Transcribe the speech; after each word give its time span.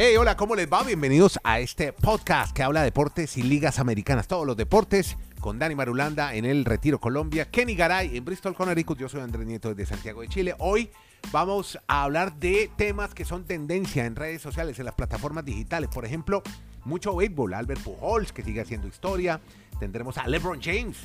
Hey, 0.00 0.16
hola, 0.16 0.36
¿cómo 0.36 0.54
les 0.54 0.72
va? 0.72 0.84
Bienvenidos 0.84 1.40
a 1.42 1.58
este 1.58 1.92
podcast 1.92 2.54
que 2.54 2.62
habla 2.62 2.82
de 2.82 2.84
deportes 2.84 3.36
y 3.36 3.42
ligas 3.42 3.80
americanas. 3.80 4.28
Todos 4.28 4.46
los 4.46 4.56
deportes 4.56 5.16
con 5.40 5.58
Dani 5.58 5.74
Marulanda 5.74 6.36
en 6.36 6.44
el 6.44 6.64
Retiro 6.64 7.00
Colombia, 7.00 7.50
Kenny 7.50 7.74
Garay 7.74 8.16
en 8.16 8.24
Bristol, 8.24 8.54
Connecticut. 8.54 8.96
Yo 8.96 9.08
soy 9.08 9.22
Andrés 9.22 9.44
Nieto 9.44 9.74
desde 9.74 9.92
Santiago 9.92 10.20
de 10.20 10.28
Chile. 10.28 10.54
Hoy 10.60 10.92
vamos 11.32 11.80
a 11.88 12.04
hablar 12.04 12.38
de 12.38 12.70
temas 12.76 13.12
que 13.12 13.24
son 13.24 13.44
tendencia 13.44 14.06
en 14.06 14.14
redes 14.14 14.40
sociales, 14.40 14.78
en 14.78 14.84
las 14.84 14.94
plataformas 14.94 15.44
digitales. 15.44 15.90
Por 15.92 16.04
ejemplo, 16.04 16.44
mucho 16.84 17.16
béisbol. 17.16 17.52
Albert 17.52 17.82
Pujols, 17.82 18.32
que 18.32 18.44
sigue 18.44 18.60
haciendo 18.60 18.86
historia. 18.86 19.40
Tendremos 19.80 20.16
a 20.16 20.28
LeBron 20.28 20.60
James. 20.62 20.96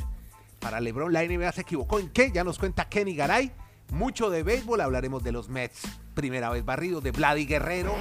Para 0.60 0.80
LeBron, 0.80 1.12
la 1.12 1.24
NBA 1.24 1.52
se 1.52 1.62
equivocó 1.62 1.98
en 1.98 2.10
qué? 2.10 2.32
Ya 2.32 2.44
nos 2.44 2.60
cuenta 2.60 2.88
Kenny 2.88 3.16
Garay. 3.16 3.52
Mucho 3.94 4.32
de 4.32 4.42
béisbol, 4.42 4.82
hablaremos 4.82 5.24
de 5.24 5.32
los 5.32 5.50
Mets. 5.50 5.84
Primera 6.16 6.50
vez 6.50 6.66
barrido 6.66 7.00
de 7.00 7.12
Vladi 7.12 7.46
Guerrero, 7.46 7.94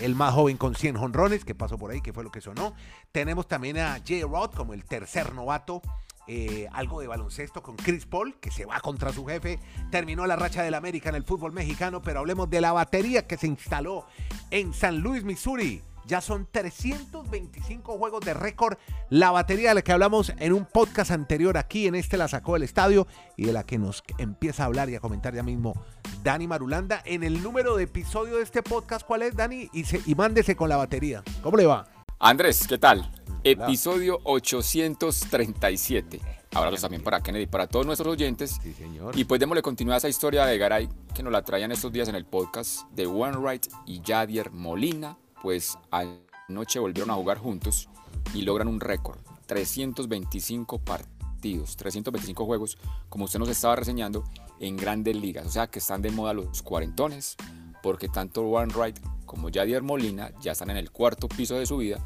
el 0.00 0.14
más 0.14 0.32
joven 0.32 0.56
con 0.56 0.74
100 0.74 0.96
jonrones, 0.96 1.44
que 1.44 1.54
pasó 1.54 1.76
por 1.76 1.90
ahí, 1.90 2.00
que 2.00 2.14
fue 2.14 2.24
lo 2.24 2.30
que 2.30 2.40
sonó. 2.40 2.74
Tenemos 3.12 3.46
también 3.46 3.76
a 3.76 3.98
J. 3.98 4.26
Rod 4.26 4.52
como 4.52 4.72
el 4.72 4.86
tercer 4.86 5.34
novato. 5.34 5.82
Eh, 6.26 6.66
algo 6.72 7.02
de 7.02 7.08
baloncesto 7.08 7.62
con 7.62 7.76
Chris 7.76 8.06
Paul, 8.06 8.40
que 8.40 8.50
se 8.50 8.64
va 8.64 8.80
contra 8.80 9.12
su 9.12 9.26
jefe. 9.26 9.60
Terminó 9.90 10.26
la 10.26 10.36
racha 10.36 10.62
del 10.62 10.72
América 10.72 11.10
en 11.10 11.16
el 11.16 11.24
fútbol 11.24 11.52
mexicano, 11.52 12.00
pero 12.00 12.20
hablemos 12.20 12.48
de 12.48 12.62
la 12.62 12.72
batería 12.72 13.26
que 13.26 13.36
se 13.36 13.46
instaló 13.46 14.06
en 14.50 14.72
San 14.72 15.00
Luis, 15.00 15.24
Missouri 15.24 15.82
ya 16.06 16.20
son 16.20 16.46
325 16.50 17.98
juegos 17.98 18.20
de 18.24 18.34
récord. 18.34 18.78
La 19.10 19.30
batería 19.30 19.70
de 19.70 19.76
la 19.76 19.82
que 19.82 19.92
hablamos 19.92 20.32
en 20.38 20.52
un 20.52 20.66
podcast 20.66 21.10
anterior 21.10 21.56
aquí, 21.56 21.86
en 21.86 21.94
este 21.94 22.16
la 22.16 22.28
sacó 22.28 22.54
del 22.54 22.62
estadio 22.62 23.06
y 23.36 23.46
de 23.46 23.52
la 23.52 23.64
que 23.64 23.78
nos 23.78 24.02
empieza 24.18 24.64
a 24.64 24.66
hablar 24.66 24.90
y 24.90 24.96
a 24.96 25.00
comentar 25.00 25.34
ya 25.34 25.42
mismo 25.42 25.74
Dani 26.22 26.46
Marulanda. 26.46 27.02
En 27.04 27.22
el 27.22 27.42
número 27.42 27.76
de 27.76 27.84
episodio 27.84 28.36
de 28.36 28.42
este 28.42 28.62
podcast, 28.62 29.06
¿cuál 29.06 29.22
es, 29.22 29.36
Dani? 29.36 29.68
Y, 29.72 29.84
y 30.06 30.14
mándese 30.14 30.56
con 30.56 30.68
la 30.68 30.76
batería. 30.76 31.22
¿Cómo 31.42 31.56
le 31.56 31.66
va? 31.66 31.86
Andrés, 32.18 32.66
¿qué 32.66 32.78
tal? 32.78 33.10
Episodio 33.42 34.20
837. 34.24 36.20
Abrazo 36.54 36.82
también 36.82 37.02
para 37.02 37.20
Kennedy, 37.20 37.46
para 37.46 37.66
todos 37.66 37.84
nuestros 37.84 38.12
oyentes. 38.12 38.58
Sí, 38.62 38.72
señor. 38.72 39.18
Y 39.18 39.24
pues 39.24 39.40
démosle 39.40 39.60
continuidad 39.60 39.96
a 39.96 39.98
esa 39.98 40.08
historia 40.08 40.46
de 40.46 40.56
Garay 40.56 40.88
que 41.14 41.22
nos 41.22 41.32
la 41.32 41.42
traían 41.42 41.72
estos 41.72 41.92
días 41.92 42.08
en 42.08 42.14
el 42.14 42.24
podcast 42.24 42.88
de 42.92 43.06
One 43.06 43.36
Right 43.42 43.66
y 43.86 44.00
Jadier 44.04 44.50
Molina 44.52 45.18
pues 45.44 45.76
anoche 45.90 46.78
volvieron 46.78 47.10
a 47.10 47.14
jugar 47.16 47.36
juntos 47.36 47.90
y 48.32 48.40
logran 48.42 48.66
un 48.66 48.80
récord, 48.80 49.18
325 49.44 50.78
partidos, 50.78 51.76
325 51.76 52.46
juegos, 52.46 52.78
como 53.10 53.26
usted 53.26 53.38
nos 53.38 53.50
estaba 53.50 53.76
reseñando, 53.76 54.24
en 54.58 54.78
grandes 54.78 55.14
ligas, 55.14 55.46
o 55.46 55.50
sea 55.50 55.66
que 55.66 55.80
están 55.80 56.00
de 56.00 56.10
moda 56.10 56.32
los 56.32 56.62
cuarentones, 56.62 57.36
porque 57.82 58.08
tanto 58.08 58.40
Warren 58.40 58.74
Wright 58.74 58.98
como 59.26 59.50
Jadier 59.52 59.82
Molina 59.82 60.32
ya 60.40 60.52
están 60.52 60.70
en 60.70 60.78
el 60.78 60.90
cuarto 60.90 61.28
piso 61.28 61.56
de 61.56 61.66
su 61.66 61.76
vida, 61.76 62.02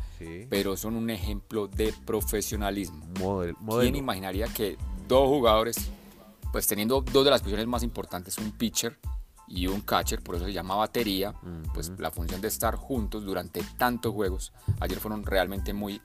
pero 0.51 0.77
son 0.77 0.97
un 0.97 1.09
ejemplo 1.09 1.69
de 1.69 1.95
profesionalismo. 2.05 3.07
¿Quién 3.79 3.95
imaginaría 3.95 4.49
que 4.49 4.77
dos 5.07 5.29
jugadores, 5.29 5.77
pues 6.51 6.67
teniendo 6.67 7.03
dos 7.03 7.25
de 7.25 7.31
las 7.31 7.41
posiciones 7.41 7.69
más 7.69 7.85
importantes, 7.85 8.37
un 8.39 8.51
pitcher 8.51 8.99
y 9.49 9.67
un 9.67 9.81
catcher, 9.81 10.23
por 10.23 10.37
eso 10.37 10.45
se 10.45 10.53
llama 10.53 10.77
batería, 10.77 11.35
pues 11.75 11.93
la 11.99 12.11
función 12.11 12.41
de 12.41 12.49
estar 12.49 12.77
juntos 12.77 13.25
durante 13.25 13.63
tantos 13.77 14.13
juegos. 14.13 14.53
Ayer 14.81 14.99
fueron 14.99 15.25
realmente 15.25 15.73
muy 15.73 16.01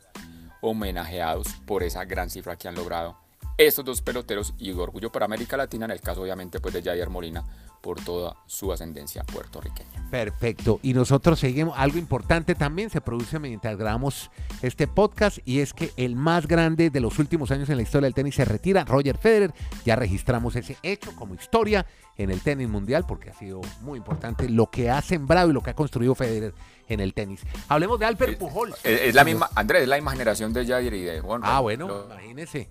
homenajeados 0.61 1.47
por 1.65 1.83
esa 1.83 2.05
gran 2.05 2.29
cifra 2.29 2.55
que 2.55 2.67
han 2.67 2.75
logrado 2.75 3.22
estos 3.57 3.85
dos 3.85 4.01
peloteros 4.01 4.53
y 4.57 4.71
orgullo 4.71 5.11
para 5.11 5.25
América 5.25 5.57
Latina, 5.57 5.85
en 5.85 5.91
el 5.91 6.01
caso 6.01 6.21
obviamente 6.21 6.59
pues 6.59 6.73
de 6.73 6.81
Jair 6.81 7.09
Molina, 7.09 7.43
por 7.83 7.99
toda 8.01 8.37
su 8.45 8.71
ascendencia 8.71 9.23
puertorriqueña. 9.25 10.09
Perfecto. 10.09 10.79
Y 10.81 10.93
nosotros 10.93 11.37
seguimos, 11.39 11.77
algo 11.77 11.97
importante 11.97 12.55
también 12.55 12.89
se 12.89 13.01
produce 13.01 13.39
mientras 13.39 13.77
grabamos 13.77 14.31
este 14.61 14.87
podcast 14.87 15.39
y 15.43 15.59
es 15.59 15.73
que 15.73 15.91
el 15.97 16.15
más 16.15 16.47
grande 16.47 16.89
de 16.89 16.99
los 17.01 17.19
últimos 17.19 17.51
años 17.51 17.69
en 17.69 17.75
la 17.75 17.83
historia 17.83 18.05
del 18.05 18.13
tenis 18.13 18.35
se 18.35 18.45
retira, 18.45 18.85
Roger 18.85 19.17
Federer. 19.17 19.53
Ya 19.85 19.97
registramos 19.97 20.55
ese 20.55 20.77
hecho 20.81 21.13
como 21.17 21.35
historia 21.35 21.85
en 22.15 22.31
el 22.31 22.39
tenis 22.39 22.69
mundial 22.69 23.05
porque 23.05 23.31
ha 23.31 23.33
sido 23.33 23.59
muy 23.81 23.97
importante 23.97 24.47
lo 24.47 24.69
que 24.69 24.89
ha 24.89 25.01
sembrado 25.01 25.49
y 25.49 25.53
lo 25.53 25.61
que 25.61 25.71
ha 25.71 25.75
construido 25.75 26.15
Federer 26.15 26.53
en 26.87 27.01
el 27.01 27.13
tenis. 27.13 27.41
Hablemos 27.67 27.99
de 27.99 28.05
Albert 28.05 28.37
Pujols. 28.37 28.77
Es, 28.85 29.13
la 29.13 29.25
misma, 29.25 29.49
Andrés, 29.55 29.83
es 29.83 29.89
la 29.89 29.97
misma 29.97 30.11
generación 30.11 30.53
de 30.53 30.65
Jair 30.65 30.93
y 30.93 31.01
de 31.01 31.19
Juan. 31.19 31.41
Ah, 31.43 31.59
bueno, 31.59 32.05
imagínese. 32.05 32.69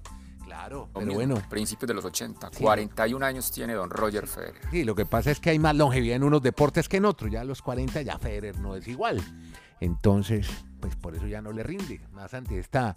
Claro, 0.52 0.90
pero 0.92 1.14
bueno. 1.14 1.42
Principios 1.48 1.88
de 1.88 1.94
los 1.94 2.04
80. 2.04 2.50
41 2.60 3.24
años 3.24 3.50
tiene 3.50 3.72
don 3.72 3.88
Roger 3.88 4.26
Federer. 4.26 4.60
Sí, 4.70 4.84
lo 4.84 4.94
que 4.94 5.06
pasa 5.06 5.30
es 5.30 5.40
que 5.40 5.48
hay 5.48 5.58
más 5.58 5.74
longevidad 5.74 6.16
en 6.16 6.24
unos 6.24 6.42
deportes 6.42 6.90
que 6.90 6.98
en 6.98 7.06
otros. 7.06 7.30
Ya 7.30 7.40
a 7.40 7.44
los 7.44 7.62
40 7.62 8.02
ya 8.02 8.18
Federer 8.18 8.58
no 8.58 8.76
es 8.76 8.86
igual. 8.86 9.22
Entonces, 9.80 10.50
pues 10.78 10.94
por 10.94 11.14
eso 11.16 11.26
ya 11.26 11.40
no 11.40 11.52
le 11.52 11.62
rinde. 11.62 12.02
Más 12.12 12.34
ante 12.34 12.58
esta 12.58 12.94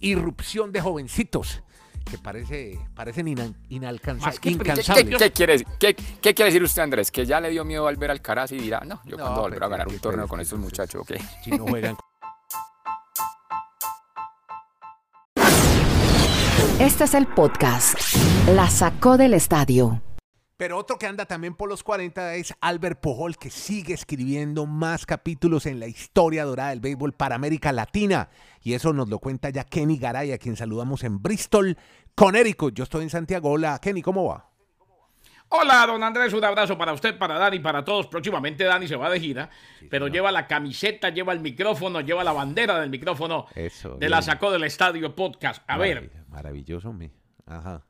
irrupción 0.00 0.72
de 0.72 0.80
jovencitos 0.80 1.62
que 2.10 2.16
parece, 2.16 2.80
parecen 2.94 3.54
inalcanzables. 3.68 4.40
¿Qué, 4.40 4.56
quiere, 5.30 5.62
qué, 5.78 5.94
quiere, 5.94 6.44
decir 6.44 6.62
usted, 6.62 6.80
Andrés? 6.80 7.10
¿Que 7.10 7.26
ya 7.26 7.38
le 7.38 7.50
dio 7.50 7.66
miedo 7.66 7.86
al 7.86 7.96
ver 7.96 8.12
Alcaraz 8.12 8.50
y 8.52 8.56
dirá, 8.56 8.80
no, 8.80 9.02
yo 9.04 9.18
cuando 9.18 9.42
volveré 9.42 9.62
a 9.62 9.68
ganar 9.68 9.88
un 9.88 9.98
torneo 9.98 10.26
con 10.26 10.40
estos 10.40 10.58
muchachos, 10.58 11.02
¿ok? 11.02 11.20
Si 11.44 11.50
no 11.50 11.66
juegan 11.66 11.98
Este 16.80 17.02
es 17.02 17.14
el 17.14 17.26
podcast. 17.26 17.98
La 18.54 18.70
sacó 18.70 19.16
del 19.16 19.34
estadio. 19.34 20.00
Pero 20.56 20.78
otro 20.78 20.96
que 20.96 21.08
anda 21.08 21.26
también 21.26 21.56
por 21.56 21.68
los 21.68 21.82
40 21.82 22.36
es 22.36 22.54
Albert 22.60 23.00
Pujol, 23.00 23.36
que 23.36 23.50
sigue 23.50 23.94
escribiendo 23.94 24.64
más 24.64 25.04
capítulos 25.04 25.66
en 25.66 25.80
la 25.80 25.88
historia 25.88 26.44
dorada 26.44 26.70
del 26.70 26.78
béisbol 26.78 27.14
para 27.14 27.34
América 27.34 27.72
Latina. 27.72 28.28
Y 28.62 28.74
eso 28.74 28.92
nos 28.92 29.08
lo 29.08 29.18
cuenta 29.18 29.50
ya 29.50 29.64
Kenny 29.64 29.98
Garay, 29.98 30.30
a 30.30 30.38
quien 30.38 30.54
saludamos 30.54 31.02
en 31.02 31.20
Bristol, 31.20 31.76
Connecticut. 32.14 32.74
Yo 32.74 32.84
estoy 32.84 33.02
en 33.02 33.10
Santiago. 33.10 33.50
Hola, 33.50 33.80
Kenny, 33.82 34.00
¿cómo 34.00 34.26
va? 34.26 34.47
Hola, 35.50 35.86
don 35.86 36.02
Andrés, 36.02 36.32
un 36.34 36.44
abrazo 36.44 36.76
para 36.76 36.92
usted, 36.92 37.16
para 37.16 37.38
Dani, 37.38 37.58
para 37.58 37.82
todos. 37.82 38.06
Próximamente 38.06 38.64
Dani 38.64 38.86
se 38.86 38.96
va 38.96 39.08
de 39.08 39.18
gira, 39.18 39.48
pero 39.88 40.08
lleva 40.08 40.30
la 40.30 40.46
camiseta, 40.46 41.08
lleva 41.08 41.32
el 41.32 41.40
micrófono, 41.40 42.02
lleva 42.02 42.22
la 42.22 42.32
bandera 42.32 42.78
del 42.78 42.90
micrófono 42.90 43.46
de 43.54 44.08
la 44.08 44.20
sacó 44.20 44.50
del 44.50 44.64
estadio 44.64 45.14
podcast. 45.14 45.62
A 45.66 45.78
ver. 45.78 46.10
Maravilloso, 46.28 46.92
mi. 46.92 47.10
Ajá. 47.46 47.82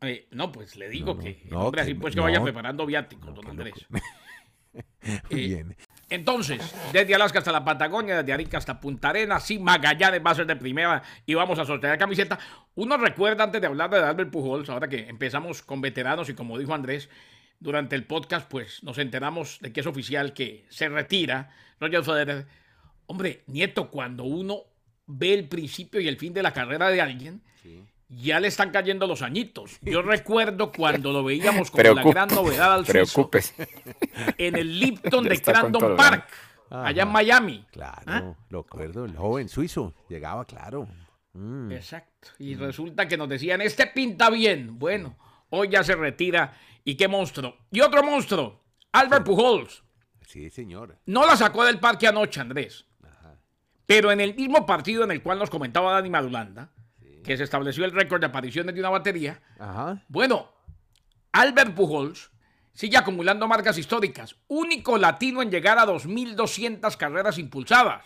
Eh, 0.00 0.28
no, 0.30 0.50
pues 0.50 0.76
le 0.76 0.88
digo 0.88 1.18
que, 1.18 1.48
hombre, 1.52 1.82
así 1.82 1.94
pues 1.94 2.14
que 2.14 2.20
vaya 2.20 2.42
preparando 2.42 2.86
viáticos, 2.86 3.34
don 3.34 3.48
Andrés. 3.48 3.74
Bien. 5.30 5.76
Entonces, 6.08 6.60
desde 6.92 7.14
Alaska 7.14 7.40
hasta 7.40 7.50
la 7.50 7.64
Patagonia, 7.64 8.18
desde 8.18 8.32
Arica 8.32 8.58
hasta 8.58 8.80
Punta 8.80 9.08
Arenas, 9.08 9.44
sin 9.44 9.64
Magallanes 9.64 10.22
va 10.24 10.30
a 10.30 10.34
ser 10.36 10.46
de 10.46 10.54
primera 10.54 11.02
y 11.26 11.34
vamos 11.34 11.58
a 11.58 11.64
sortear 11.64 11.98
camiseta. 11.98 12.38
Uno 12.76 12.96
recuerda 12.96 13.42
antes 13.42 13.60
de 13.60 13.66
hablar 13.66 13.90
de 13.90 13.98
Albert 13.98 14.30
Pujols, 14.30 14.68
ahora 14.68 14.88
que 14.88 15.08
empezamos 15.08 15.62
con 15.62 15.80
veteranos 15.80 16.28
y 16.28 16.34
como 16.34 16.58
dijo 16.58 16.74
Andrés, 16.74 17.08
durante 17.58 17.96
el 17.96 18.04
podcast 18.04 18.48
pues 18.48 18.84
nos 18.84 18.98
enteramos 18.98 19.58
de 19.60 19.72
que 19.72 19.80
es 19.80 19.86
oficial 19.86 20.32
que 20.32 20.64
se 20.68 20.88
retira 20.88 21.50
Roger 21.80 22.04
Federer. 22.04 22.46
Hombre, 23.06 23.42
Nieto, 23.48 23.90
cuando 23.90 24.24
uno 24.24 24.62
ve 25.06 25.34
el 25.34 25.48
principio 25.48 26.00
y 26.00 26.06
el 26.06 26.18
fin 26.18 26.32
de 26.32 26.42
la 26.42 26.52
carrera 26.52 26.88
de 26.88 27.00
alguien, 27.00 27.42
ya 28.08 28.40
le 28.40 28.48
están 28.48 28.70
cayendo 28.70 29.06
los 29.06 29.22
añitos. 29.22 29.78
Yo 29.82 30.02
recuerdo 30.02 30.72
cuando 30.76 31.12
lo 31.12 31.24
veíamos 31.24 31.70
como 31.70 31.94
la 31.94 32.02
gran 32.02 32.28
novedad 32.28 32.74
al 32.74 32.86
suizo 32.86 33.30
en 34.38 34.56
el 34.56 34.80
Lipton 34.80 35.24
de 35.24 35.40
Crandon 35.40 35.96
Park, 35.96 36.28
allá 36.70 37.02
en 37.02 37.08
Miami. 37.08 37.66
Claro, 37.72 38.02
¿Ah? 38.06 38.34
lo 38.50 38.60
acuerdo, 38.60 39.04
el 39.04 39.16
joven 39.16 39.48
suizo 39.48 39.94
llegaba, 40.08 40.44
claro. 40.44 40.88
Mm. 41.32 41.72
Exacto. 41.72 42.28
Y 42.38 42.54
resulta 42.54 43.06
que 43.06 43.16
nos 43.16 43.28
decían, 43.28 43.60
este 43.60 43.86
pinta 43.86 44.30
bien. 44.30 44.78
Bueno, 44.78 45.16
hoy 45.50 45.68
ya 45.68 45.84
se 45.84 45.94
retira. 45.94 46.54
Y 46.84 46.94
qué 46.94 47.08
monstruo. 47.08 47.56
Y 47.70 47.80
otro 47.80 48.02
monstruo, 48.04 48.62
Albert 48.92 49.26
Pujols. 49.26 49.82
Sí, 50.24 50.50
señor. 50.50 50.98
No 51.06 51.26
la 51.26 51.36
sacó 51.36 51.64
del 51.64 51.80
parque 51.80 52.06
anoche, 52.06 52.40
Andrés. 52.40 52.86
Pero 53.86 54.10
en 54.10 54.20
el 54.20 54.34
mismo 54.34 54.66
partido 54.66 55.04
en 55.04 55.12
el 55.12 55.22
cual 55.22 55.38
nos 55.38 55.50
comentaba 55.50 55.92
Dani 55.92 56.10
Madulanda, 56.10 56.72
que 57.26 57.36
se 57.36 57.44
estableció 57.44 57.84
el 57.84 57.92
récord 57.92 58.20
de 58.20 58.26
apariciones 58.26 58.74
de 58.74 58.80
una 58.80 58.90
batería. 58.90 59.40
Bueno, 60.08 60.48
Albert 61.32 61.74
Pujols 61.74 62.30
sigue 62.72 62.96
acumulando 62.96 63.48
marcas 63.48 63.76
históricas. 63.78 64.36
Único 64.48 64.96
latino 64.96 65.42
en 65.42 65.50
llegar 65.50 65.78
a 65.78 65.86
2.200 65.86 66.96
carreras 66.96 67.38
impulsadas. 67.38 68.04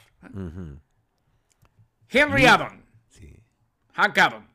Henry 2.08 2.46
Aaron. 2.46 2.84
Hank 3.92 4.18
Aaron. 4.18 4.50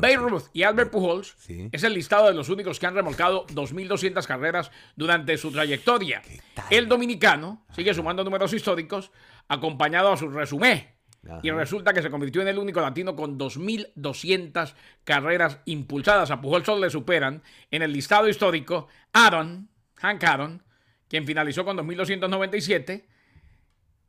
Bay 0.00 0.16
Ruth 0.16 0.44
y 0.54 0.62
Albert 0.62 0.90
Pujols 0.90 1.36
es 1.70 1.82
el 1.82 1.92
listado 1.92 2.28
de 2.28 2.34
los 2.34 2.48
únicos 2.48 2.80
que 2.80 2.86
han 2.86 2.94
remolcado 2.94 3.46
2.200 3.48 4.26
carreras 4.26 4.70
durante 4.96 5.36
su 5.36 5.52
trayectoria. 5.52 6.22
El 6.70 6.88
dominicano 6.88 7.66
sigue 7.76 7.92
sumando 7.92 8.24
números 8.24 8.54
históricos 8.54 9.12
acompañado 9.46 10.10
a 10.10 10.16
su 10.16 10.30
resumen 10.30 10.93
y 11.42 11.50
resulta 11.50 11.92
que 11.92 12.02
se 12.02 12.10
convirtió 12.10 12.42
en 12.42 12.48
el 12.48 12.58
único 12.58 12.80
latino 12.80 13.14
con 13.16 13.38
2.200 13.38 14.74
carreras 15.04 15.60
impulsadas. 15.64 16.30
A 16.30 16.40
Pujol 16.40 16.64
solo 16.64 16.82
le 16.82 16.90
superan 16.90 17.42
en 17.70 17.82
el 17.82 17.92
listado 17.92 18.28
histórico 18.28 18.88
Aaron, 19.12 19.68
Hank 19.96 20.24
Aaron, 20.24 20.62
quien 21.08 21.26
finalizó 21.26 21.64
con 21.64 21.76
2.297, 21.76 23.04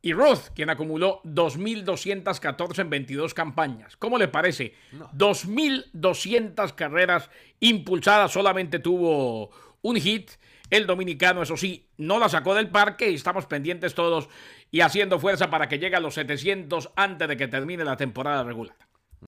y 0.02 0.12
Ruth, 0.12 0.52
quien 0.54 0.70
acumuló 0.70 1.20
2.214 1.24 2.78
en 2.78 2.90
22 2.90 3.34
campañas. 3.34 3.96
¿Cómo 3.96 4.18
le 4.18 4.28
parece? 4.28 4.74
2.200 5.16 6.74
carreras 6.76 7.28
impulsadas, 7.58 8.30
solamente 8.30 8.78
tuvo 8.78 9.50
un 9.82 9.96
hit. 9.96 10.30
El 10.70 10.86
dominicano, 10.86 11.42
eso 11.42 11.56
sí, 11.56 11.88
no 11.96 12.18
la 12.18 12.28
sacó 12.28 12.54
del 12.54 12.70
parque 12.70 13.10
y 13.10 13.14
estamos 13.14 13.46
pendientes 13.46 13.94
todos 13.94 14.28
y 14.70 14.80
haciendo 14.80 15.18
fuerza 15.18 15.48
para 15.48 15.68
que 15.68 15.78
llegue 15.78 15.96
a 15.96 16.00
los 16.00 16.14
700 16.14 16.90
antes 16.96 17.28
de 17.28 17.36
que 17.36 17.48
termine 17.48 17.84
la 17.84 17.96
temporada 17.96 18.42
regular. 18.42 18.76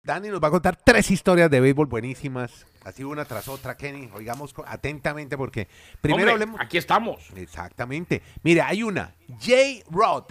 Dani 0.03 0.29
nos 0.29 0.43
va 0.43 0.49
a 0.49 0.51
contar 0.51 0.77
tres 0.77 1.11
historias 1.11 1.51
de 1.51 1.61
béisbol 1.61 1.87
buenísimas, 1.87 2.67
así 2.85 3.05
una 3.05 3.25
tras 3.25 3.49
otra, 3.49 3.77
Kenny. 3.77 4.11
Oigamos 4.13 4.55
atentamente 4.67 5.37
porque 5.37 5.69
primero 6.01 6.23
Hombre, 6.23 6.33
hablemos. 6.33 6.61
Aquí 6.61 6.79
estamos. 6.79 7.31
Exactamente. 7.37 8.23
Mira, 8.43 8.69
hay 8.69 8.83
una, 8.83 9.15
Jay 9.41 9.83
Rod. 9.91 10.25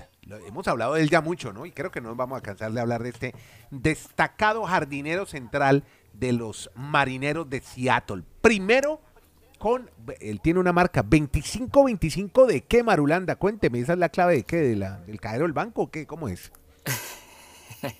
Hemos 0.45 0.67
hablado 0.67 0.95
de 0.95 1.01
él 1.01 1.09
ya 1.09 1.21
mucho, 1.21 1.53
¿no? 1.53 1.65
Y 1.65 1.71
creo 1.71 1.89
que 1.89 2.01
no 2.01 2.13
vamos 2.13 2.37
a 2.37 2.41
cansar 2.41 2.71
de 2.73 2.81
hablar 2.81 3.01
de 3.01 3.09
este 3.09 3.33
destacado 3.71 4.65
jardinero 4.65 5.25
central 5.25 5.85
de 6.11 6.33
los 6.33 6.69
marineros 6.75 7.49
de 7.49 7.61
Seattle. 7.61 8.23
Primero 8.41 9.01
con, 9.67 9.91
él 10.21 10.39
tiene 10.39 10.61
una 10.61 10.71
marca 10.71 11.03
25-25 11.03 12.45
de 12.45 12.61
qué, 12.61 12.83
Marulanda, 12.83 13.35
cuénteme, 13.35 13.79
esa 13.79 13.93
es 13.93 13.99
la 13.99 14.07
clave 14.07 14.35
de 14.37 14.43
qué, 14.43 14.55
de 14.55 14.77
la, 14.77 14.99
del 15.01 15.19
cadero 15.19 15.43
del 15.43 15.51
banco 15.51 15.81
o 15.81 15.91
qué, 15.91 16.07
¿cómo 16.07 16.29
es? 16.29 16.51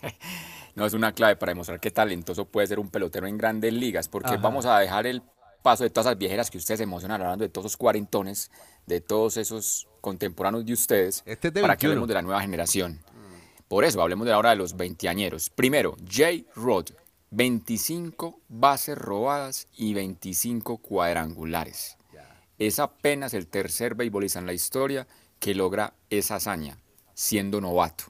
No 0.76 0.86
es 0.86 0.94
una 0.94 1.12
clave 1.12 1.36
para 1.36 1.50
demostrar 1.52 1.80
qué 1.80 1.90
talentoso 1.90 2.46
puede 2.46 2.68
ser 2.68 2.78
un 2.78 2.90
pelotero 2.92 3.26
en 3.26 3.36
grandes 3.36 3.74
ligas, 3.74 4.08
porque 4.08 4.34
Ajá. 4.34 4.38
vamos 4.38 4.68
a 4.68 4.78
dejar 4.78 5.08
el 5.08 5.24
paso 5.64 5.84
de 5.84 5.90
todas 5.90 6.06
esas 6.06 6.20
viejeras 6.20 6.52
que 6.52 6.60
ustedes 6.60 6.78
se 6.78 6.84
emocionan 6.84 7.20
hablando 7.20 7.44
de 7.44 7.50
todos 7.50 7.66
esos 7.66 7.78
cuarentones, 7.78 8.52
de 8.86 9.02
todos 9.02 9.38
esos 9.38 9.88
contemporáneos 10.02 10.68
de 10.68 10.74
ustedes, 10.74 11.24
Este 11.26 11.48
es 11.48 11.54
de 11.56 11.62
para 11.62 11.78
que 11.78 11.88
21. 11.88 11.92
hablemos 11.94 12.08
de 12.08 12.14
la 12.14 12.22
nueva 12.22 12.42
generación. 12.42 13.00
Por 13.68 13.86
eso 13.86 14.00
hablemos 14.04 14.26
de 14.26 14.32
la 14.32 14.38
hora 14.38 14.52
de 14.52 14.56
los 14.58 14.78
veinteañeros. 14.78 15.50
Primero, 15.50 15.98
Jay 16.08 16.46
Rod, 16.56 16.90
25 17.32 18.40
bases 18.48 18.98
robadas 18.98 19.68
y 19.76 19.94
25 19.94 20.78
cuadrangulares. 20.78 21.98
Es 22.58 22.80
apenas 22.80 23.34
el 23.34 23.48
tercer 23.48 23.94
beisbolista 23.94 24.40
en 24.40 24.48
la 24.48 24.54
historia 24.54 25.08
que 25.40 25.54
logra 25.54 25.94
esa 26.10 26.36
hazaña, 26.36 26.78
siendo 27.14 27.62
novato. 27.62 28.06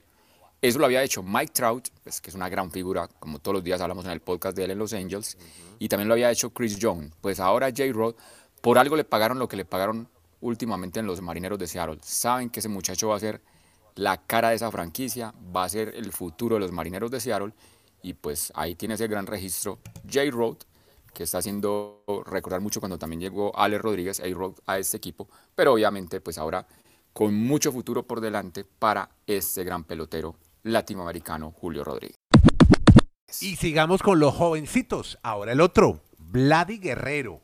Eso 0.62 0.80
lo 0.80 0.86
había 0.86 1.04
hecho 1.04 1.22
Mike 1.22 1.52
Trout, 1.54 1.90
pues, 2.04 2.22
que 2.22 2.30
es 2.30 2.36
una 2.36 2.48
gran 2.48 2.72
figura, 2.72 3.08
como 3.08 3.40
todos 3.40 3.56
los 3.56 3.64
días 3.64 3.82
hablamos 3.82 4.06
en 4.06 4.12
el 4.12 4.22
podcast 4.22 4.56
de 4.56 4.64
él 4.64 4.72
en 4.72 4.80
Los 4.80 4.94
Angels, 4.94 5.38
y 5.80 5.90
también 5.90 6.08
lo 6.08 6.14
había 6.14 6.32
hecho 6.32 6.52
Chris 6.52 6.78
Jones. 6.82 7.12
Pues 7.22 7.40
ahora 7.40 7.68
J. 7.68 7.92
Rod, 7.92 8.16
por 8.62 8.78
algo 8.78 8.96
le 8.96 9.04
pagaron 9.04 9.38
lo 9.38 9.48
que 9.48 9.58
le 9.58 9.66
pagaron 9.66 10.08
últimamente 10.42 11.00
en 11.00 11.08
los 11.08 11.22
Marineros 11.22 11.60
de 11.60 11.68
Seattle. 11.68 12.00
Saben 12.02 12.50
que 12.50 12.60
ese 12.60 12.70
muchacho 12.70 13.10
va 13.10 13.18
a 13.18 13.20
ser 13.20 13.42
la 13.96 14.18
cara 14.18 14.50
de 14.50 14.56
esa 14.56 14.72
franquicia, 14.72 15.34
va 15.56 15.66
a 15.66 15.70
ser 15.70 15.94
el 15.96 16.12
futuro 16.12 16.56
de 16.56 16.62
los 16.62 16.72
Marineros 16.72 17.12
de 17.12 17.20
Seattle, 17.20 17.54
y 18.02 18.14
pues 18.14 18.52
ahí 18.56 18.76
tiene 18.76 18.96
ese 18.96 19.08
gran 19.08 19.26
registro 19.26 19.80
J. 20.04 20.30
Rod, 20.32 20.58
que 21.14 21.24
está 21.24 21.40
haciendo 21.40 22.04
recordar 22.26 22.62
mucho 22.62 22.80
cuando 22.80 23.00
también 23.00 23.20
llegó 23.20 23.58
Alex 23.58 23.82
Rodríguez, 23.82 24.20
A-Rod, 24.20 24.60
a 24.68 24.78
este 24.78 24.98
equipo, 24.98 25.28
pero 25.56 25.74
obviamente 25.74 26.22
pues 26.22 26.38
ahora 26.38 26.68
con 27.12 27.34
mucho 27.34 27.72
futuro 27.72 28.04
por 28.04 28.22
delante 28.22 28.64
para 28.64 29.10
este 29.26 29.64
gran 29.64 29.84
pelotero 29.84 30.36
latinoamericano 30.62 31.52
Julio 31.52 31.84
Rodríguez. 31.84 32.18
Y 33.42 33.56
sigamos 33.56 34.04
con 34.04 34.20
los 34.20 34.36
jovencitos. 34.36 35.18
Ahora 35.24 35.52
el 35.52 35.62
otro, 35.62 36.02
Vladi 36.20 36.78
Guerrero. 36.78 37.42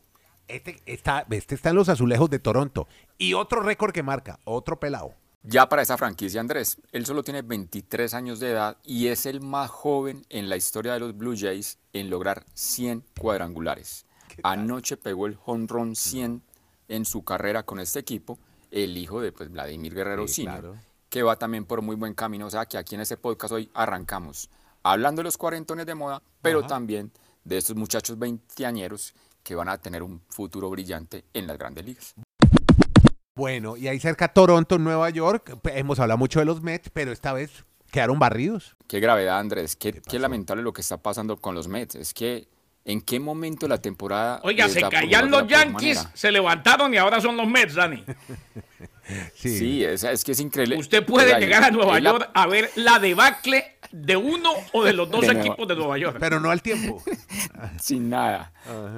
Este 0.47 0.79
está, 0.85 1.25
este 1.31 1.55
está 1.55 1.69
en 1.69 1.75
los 1.75 1.89
azulejos 1.89 2.29
de 2.29 2.39
Toronto. 2.39 2.87
Y 3.17 3.33
otro 3.33 3.61
récord 3.61 3.91
que 3.91 4.03
marca, 4.03 4.39
otro 4.43 4.79
pelado. 4.79 5.15
Ya 5.45 5.67
para 5.67 5.81
esa 5.81 5.97
franquicia, 5.97 6.39
Andrés, 6.39 6.77
él 6.93 7.05
solo 7.05 7.21
tiene 7.21 7.41
23 7.41 8.13
años 8.13 8.39
de 8.39 8.51
edad 8.51 8.77
y 8.83 9.07
es 9.07 9.25
el 9.25 9.41
más 9.41 9.69
joven 9.69 10.25
en 10.29 10.47
la 10.47 10.55
historia 10.55 10.93
de 10.93 11.01
los 11.01 11.17
Blue 11.17 11.35
Jays 11.37 11.79
en 11.91 12.09
lograr 12.09 12.45
100 12.53 13.03
cuadrangulares. 13.19 14.05
Anoche 14.43 14.95
pegó 14.95 15.27
el 15.27 15.37
home 15.45 15.67
run 15.67 15.95
100 15.97 16.41
en 16.87 17.05
su 17.05 17.23
carrera 17.25 17.63
con 17.63 17.79
este 17.79 17.99
equipo, 17.99 18.39
el 18.71 18.97
hijo 18.97 19.19
de 19.19 19.33
pues, 19.33 19.51
Vladimir 19.51 19.93
Guerrero 19.93 20.27
Sí, 20.29 20.43
claro. 20.43 20.75
que 21.09 21.23
va 21.23 21.35
también 21.37 21.65
por 21.65 21.81
muy 21.81 21.97
buen 21.97 22.13
camino. 22.13 22.47
O 22.47 22.49
sea 22.49 22.65
que 22.65 22.77
aquí 22.77 22.95
en 22.95 23.01
este 23.01 23.17
podcast 23.17 23.53
hoy 23.53 23.69
arrancamos 23.73 24.49
hablando 24.81 25.19
de 25.19 25.25
los 25.25 25.37
cuarentones 25.37 25.85
de 25.85 25.93
moda, 25.95 26.23
pero 26.41 26.59
Ajá. 26.59 26.67
también 26.69 27.11
de 27.43 27.57
estos 27.57 27.75
muchachos 27.75 28.17
veinteañeros 28.17 29.13
que 29.43 29.55
van 29.55 29.67
a 29.67 29.77
tener 29.77 30.03
un 30.03 30.21
futuro 30.29 30.69
brillante 30.69 31.25
en 31.33 31.47
las 31.47 31.57
grandes 31.57 31.85
ligas. 31.85 32.15
Bueno, 33.35 33.77
y 33.77 33.87
ahí 33.87 33.99
cerca 33.99 34.27
Toronto, 34.27 34.77
Nueva 34.77 35.09
York. 35.09 35.57
Hemos 35.65 35.99
hablado 35.99 36.17
mucho 36.19 36.39
de 36.39 36.45
los 36.45 36.61
Mets, 36.61 36.89
pero 36.91 37.11
esta 37.11 37.33
vez 37.33 37.65
quedaron 37.91 38.19
barridos. 38.19 38.75
Qué 38.87 38.99
gravedad, 38.99 39.39
Andrés. 39.39 39.75
Qué, 39.75 39.91
¿Qué 39.93 40.01
qué 40.01 40.05
pasó? 40.05 40.19
lamentable 40.19 40.61
lo 40.63 40.71
que 40.71 40.81
está 40.81 40.97
pasando 40.97 41.37
con 41.37 41.55
los 41.55 41.67
Mets. 41.67 41.95
Es 41.95 42.13
que, 42.13 42.47
¿en 42.85 43.01
qué 43.01 43.19
momento 43.19 43.65
de 43.65 43.69
la 43.69 43.81
temporada. 43.81 44.39
Oiga, 44.43 44.69
se 44.69 44.81
caían 44.87 45.31
los 45.31 45.47
Yankees, 45.47 45.95
manera? 45.97 46.11
se 46.15 46.31
levantaron 46.31 46.93
y 46.93 46.97
ahora 46.97 47.19
son 47.21 47.35
los 47.35 47.47
Mets, 47.47 47.75
Dani. 47.75 48.03
Sí. 49.35 49.57
Sí, 49.57 49.83
es, 49.83 50.05
es 50.05 50.23
que 50.23 50.31
es 50.31 50.39
increíble. 50.39 50.77
Usted 50.77 51.05
puede 51.05 51.37
llegar 51.37 51.61
a 51.61 51.71
Nueva 51.71 51.99
la- 51.99 52.11
York 52.11 52.29
a 52.33 52.47
ver 52.47 52.69
la 52.75 52.99
debacle 52.99 53.75
de 53.91 54.15
uno 54.15 54.49
o 54.71 54.81
de 54.85 54.93
los 54.93 55.11
dos 55.11 55.19
De 55.19 55.27
Nueva- 55.33 55.41
equipos 55.41 55.67
de 55.67 55.75
Nueva 55.75 55.97
York. 55.97 56.17
Pero 56.21 56.39
no 56.39 56.49
al 56.49 56.61
tiempo. 56.61 57.03
sin 57.81 58.09
nada. 58.09 58.53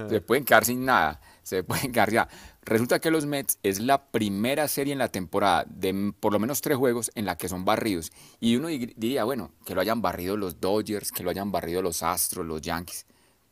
Se 0.07 0.21
pueden 0.21 0.45
quedar 0.45 0.63
sin 0.63 0.85
nada. 0.85 1.19
Se 1.41 1.63
pueden 1.63 1.91
quedar 1.91 2.11
ya. 2.11 2.27
Resulta 2.65 2.99
que 2.99 3.11
los 3.11 3.27
Mets 3.27 3.59
es 3.61 3.79
la 3.79 4.07
primera 4.07 4.67
serie 4.67 4.91
en 4.91 4.97
la 4.97 5.09
temporada 5.09 5.65
de 5.69 6.13
por 6.19 6.33
lo 6.33 6.39
menos 6.39 6.61
tres 6.61 6.77
juegos 6.77 7.11
en 7.13 7.25
la 7.25 7.37
que 7.37 7.47
son 7.47 7.63
barridos. 7.63 8.11
Y 8.39 8.55
uno 8.55 8.69
diría, 8.69 9.23
bueno, 9.23 9.51
que 9.65 9.75
lo 9.75 9.81
hayan 9.81 10.01
barrido 10.01 10.35
los 10.35 10.59
Dodgers, 10.59 11.11
que 11.11 11.21
lo 11.21 11.29
hayan 11.29 11.51
barrido 11.51 11.83
los 11.83 12.01
Astros, 12.01 12.43
los 12.43 12.61
Yankees, 12.61 13.05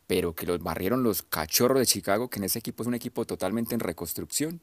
pero 0.08 0.34
que 0.34 0.46
los 0.46 0.60
barrieron 0.60 1.04
los 1.04 1.22
Cachorros 1.22 1.78
de 1.78 1.86
Chicago, 1.86 2.28
que 2.28 2.40
en 2.40 2.44
ese 2.44 2.58
equipo 2.58 2.82
es 2.82 2.88
un 2.88 2.94
equipo 2.94 3.24
totalmente 3.24 3.74
en 3.74 3.80
reconstrucción. 3.80 4.60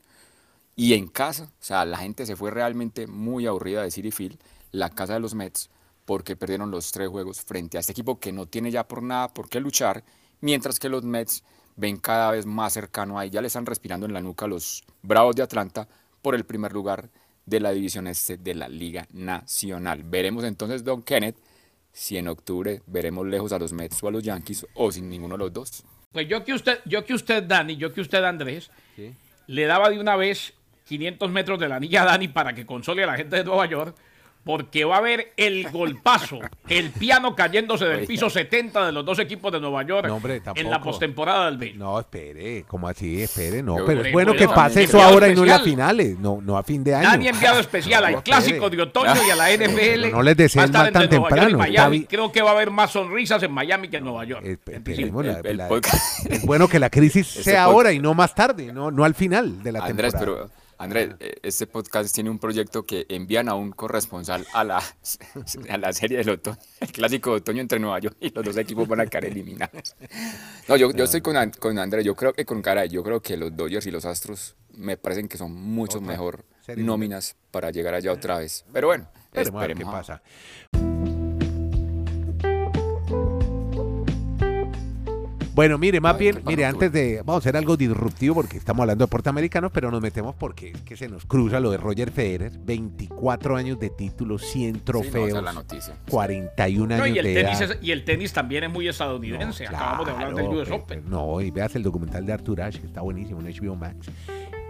Y 0.76 0.96
en 0.96 1.08
casa, 1.08 1.46
o 1.46 1.64
sea, 1.64 1.86
la 1.86 1.98
gente 1.98 2.26
se 2.26 2.36
fue 2.36 2.52
realmente 2.52 3.08
muy 3.08 3.48
aburrida 3.48 3.84
de 3.84 3.92
City 3.92 4.12
Field, 4.12 4.38
la 4.74 4.90
casa 4.90 5.14
de 5.14 5.22
los 5.22 5.34
Mets, 5.34 5.70
porque 6.04 6.36
perdieron 6.36 6.72
los 6.72 6.92
tres 6.92 7.08
juegos 7.08 7.40
frente 7.40 7.78
a 7.78 7.80
este 7.80 7.94
equipo 7.94 8.20
que 8.20 8.34
no 8.34 8.48
tiene 8.48 8.70
ya 8.70 8.86
por 8.86 9.02
nada 9.02 9.34
por 9.34 9.48
qué 9.48 9.62
luchar, 9.62 10.04
mientras 10.42 10.78
que 10.78 10.90
los 10.90 11.06
Mets 11.06 11.42
ven 11.76 11.98
cada 11.98 12.32
vez 12.32 12.46
más 12.46 12.74
cercano 12.74 13.18
ahí, 13.20 13.30
ya 13.30 13.42
le 13.42 13.48
están 13.48 13.66
respirando 13.66 14.06
en 14.06 14.14
la 14.14 14.22
nuca 14.22 14.46
a 14.46 14.48
los 14.48 14.84
Bravos 15.02 15.36
de 15.36 15.44
Atlanta 15.44 15.88
por 16.22 16.36
el 16.36 16.46
primer 16.46 16.74
lugar 16.74 17.10
de 17.46 17.60
la 17.60 17.72
división 17.72 18.08
este 18.08 18.38
de 18.38 18.54
la 18.54 18.68
Liga 18.68 19.08
Nacional. 19.12 20.04
Veremos 20.04 20.44
entonces, 20.44 20.84
Don 20.84 21.02
Kenneth, 21.02 21.38
si 21.92 22.18
en 22.18 22.28
octubre 22.28 22.82
veremos 22.88 23.28
lejos 23.28 23.52
a 23.52 23.60
los 23.60 23.74
Mets 23.74 24.02
o 24.04 24.08
a 24.08 24.12
los 24.12 24.24
Yankees 24.24 24.66
o 24.76 24.92
sin 24.92 25.10
ninguno 25.10 25.36
de 25.36 25.40
los 25.40 25.54
dos. 25.54 25.84
Pues 26.12 26.28
yo 26.28 26.44
que 26.44 26.54
usted, 26.54 26.80
yo 26.86 27.06
que 27.06 27.14
usted, 27.14 27.44
Dani, 27.44 27.78
yo 27.78 27.94
que 27.94 28.02
usted, 28.02 28.24
Andrés, 28.24 28.70
le 29.48 29.66
daba 29.66 29.90
de 29.90 30.00
una 30.00 30.16
vez 30.16 30.54
500 30.86 31.32
metros 31.32 31.60
de 31.60 31.70
la 31.70 31.78
anilla 31.78 32.04
a 32.04 32.06
Dani 32.06 32.28
para 32.28 32.54
que 32.54 32.66
console 32.66 33.04
a 33.04 33.08
la 33.08 33.16
gente 33.16 33.38
de 33.38 33.44
Nueva 33.44 33.66
York, 33.66 33.96
porque 34.44 34.86
va 34.86 34.96
a 34.96 34.98
haber 35.00 35.34
el 35.38 35.70
golpazo, 35.70 36.40
el 36.68 36.90
piano 36.90 37.36
cayéndose 37.36 37.86
del 37.86 38.06
piso 38.08 38.30
70 38.30 38.88
de 38.88 38.92
los 38.92 39.06
dos 39.06 39.20
equipos 39.20 39.52
de 39.52 39.60
Nueva 39.60 39.84
York 39.84 40.08
No, 40.08 40.16
hombre, 40.16 40.42
en 40.56 40.70
la 40.70 40.82
postemporada 40.82 41.46
del 41.46 41.58
béisbol. 41.58 41.80
No, 41.80 42.00
espere, 42.00 42.66
¿cómo 42.68 42.88
así? 42.88 43.22
Espere, 43.22 43.62
no. 43.62 43.78
Yo- 43.80 43.86
Pero 43.86 44.04
es 44.04 44.12
bueno 44.12 44.34
que 44.34 44.48
pase 44.48 44.84
eso 44.84 45.02
ahora 45.02 45.28
y 45.30 45.36
no 45.36 45.44
en 45.44 45.50
las 45.50 45.62
finales, 45.62 46.18
no, 46.18 46.40
no 46.42 46.58
a 46.58 46.64
fin 46.64 46.84
de 46.84 46.96
año. 46.96 47.08
Dani 47.10 47.28
enviado 47.28 47.60
especial 47.60 48.04
al 48.06 48.14
No, 48.14 48.24
clásico 48.24 48.70
de 48.70 48.82
otoño 48.82 49.14
y 49.28 49.30
a 49.30 49.36
la 49.36 49.52
NFL. 49.54 50.12
No 50.12 50.24
les 50.24 50.38
estar 50.40 50.70
mal 50.72 50.92
tan 50.92 51.10
temprano, 51.10 51.58
Miami. 51.58 52.06
Creo 52.06 52.32
que 52.32 52.42
va 52.42 52.50
a 52.50 52.54
haber 52.54 52.72
más 52.72 52.92
sonrisas 52.92 53.44
en 53.44 53.52
Miami 53.52 53.90
que 53.90 53.98
en 53.98 54.04
Nueva 54.04 54.26
York. 54.26 54.44
En 54.44 54.60
esperemos, 54.76 55.26
el- 55.26 55.34
la- 55.34 55.40
el 55.50 55.58
la- 55.58 55.70
podcast- 55.70 56.26
es 56.30 56.44
bueno 56.46 56.68
que 56.68 56.80
la 56.80 56.90
crisis 56.90 57.28
sea 57.28 57.64
ahora 57.66 57.92
y 57.94 58.00
no 58.00 58.14
más 58.14 58.34
tarde, 58.34 58.74
no, 58.74 58.90
no 58.92 59.04
al 59.04 59.14
final 59.16 59.62
de 59.62 59.72
la 59.72 59.84
Andrés, 59.86 60.14
temporada. 60.14 60.48
pero 60.50 60.61
Andrés, 60.82 61.12
eh, 61.20 61.36
este 61.44 61.68
podcast 61.68 62.14
tiene 62.14 62.32
un 62.32 62.40
proyecto 62.40 62.84
que 62.84 63.06
envían 63.10 63.48
a 63.50 63.54
un 63.54 63.72
corresponsal 63.72 64.48
a 64.54 64.64
la, 64.64 64.84
a 65.70 65.78
la 65.78 65.94
serie 65.94 66.18
del 66.18 66.32
otoño, 66.32 66.58
el 66.80 66.92
clásico 66.92 67.32
de 67.32 67.38
otoño 67.38 67.62
entre 67.62 67.80
Nueva 67.80 68.00
York 68.00 68.18
y 68.20 68.32
los 68.32 68.44
dos 68.44 68.58
equipos 68.58 68.88
van 68.88 69.02
a 69.02 69.06
quedar 69.06 69.26
eliminados. 69.32 69.96
No, 70.68 70.76
yo, 70.78 70.92
yo 70.92 71.04
estoy 71.04 71.22
con, 71.22 71.36
con 71.60 71.78
Andrés, 71.78 72.04
yo 72.04 72.16
creo 72.16 72.34
que 72.34 72.46
con 72.46 72.64
cara, 72.64 72.86
yo 72.86 73.04
creo 73.04 73.22
que 73.22 73.38
los 73.38 73.56
Dodgers 73.56 73.86
y 73.86 73.92
los 73.92 74.06
Astros 74.06 74.56
me 74.74 74.98
parecen 74.98 75.28
que 75.28 75.38
son 75.38 75.54
mucho 75.54 76.02
mejor 76.02 76.46
nóminas 76.78 77.36
para 77.52 77.70
llegar 77.70 77.94
allá 77.94 78.12
otra 78.12 78.40
vez. 78.40 78.66
Pero 78.74 78.88
bueno, 78.88 79.08
Esperemos 79.34 79.78
qué 79.78 79.86
pasa. 79.86 80.22
Bueno, 85.62 85.78
mire, 85.78 86.02
más 86.02 86.18
bien, 86.18 86.42
mire, 86.44 86.66
antes 86.66 86.92
de, 86.92 87.18
vamos 87.24 87.36
a 87.36 87.38
hacer 87.38 87.56
algo 87.56 87.78
disruptivo 87.78 88.34
porque 88.34 88.58
estamos 88.58 88.82
hablando 88.82 89.04
de 89.04 89.08
deporte 89.08 89.30
americano, 89.30 89.70
pero 89.70 89.92
nos 89.92 90.02
metemos 90.02 90.34
porque 90.34 90.70
es 90.72 90.82
que 90.82 90.98
se 90.98 91.08
nos 91.08 91.24
cruza 91.28 91.60
lo 91.60 91.70
de 91.70 91.78
Roger 91.78 92.10
Federer, 92.10 92.52
24 92.66 93.56
años 93.58 93.80
de 93.80 93.92
títulos, 93.92 94.42
100 94.42 94.74
Sí, 94.74 94.80
no, 94.80 94.84
trofeos, 94.84 95.30
esa 95.30 95.38
es 95.38 95.44
la 95.44 95.54
noticia. 95.54 95.94
41 96.10 96.96
años 96.96 97.08
No, 97.08 97.14
y, 97.14 97.20
el 97.20 97.26
de 97.26 97.34
tenis 97.44 97.62
edad. 97.62 97.72
es- 97.74 97.78
y 97.84 97.92
el 97.92 98.04
tenis 98.06 98.34
también 98.34 98.64
es 98.64 98.72
muy 98.72 98.88
estadounidense. 98.88 99.66
No, 99.66 99.70
Acabamos 99.78 100.06
de 100.08 100.12
hablar 100.14 100.28
del 100.34 100.46
claro, 100.46 100.50
US 100.52 100.64
pero- 100.64 100.76
Open. 100.78 101.04
pero 101.06 101.10
No, 101.16 101.42
y 101.42 101.52
veas 101.52 101.76
el 101.76 101.84
documental 101.84 102.26
de 102.26 102.34
Artur 102.34 102.60
Ashe, 102.62 102.80
que 102.80 102.88
está 102.88 103.02
buenísimo 103.02 103.40
en 103.42 103.46
HBO 103.46 103.76
Max. 103.76 104.08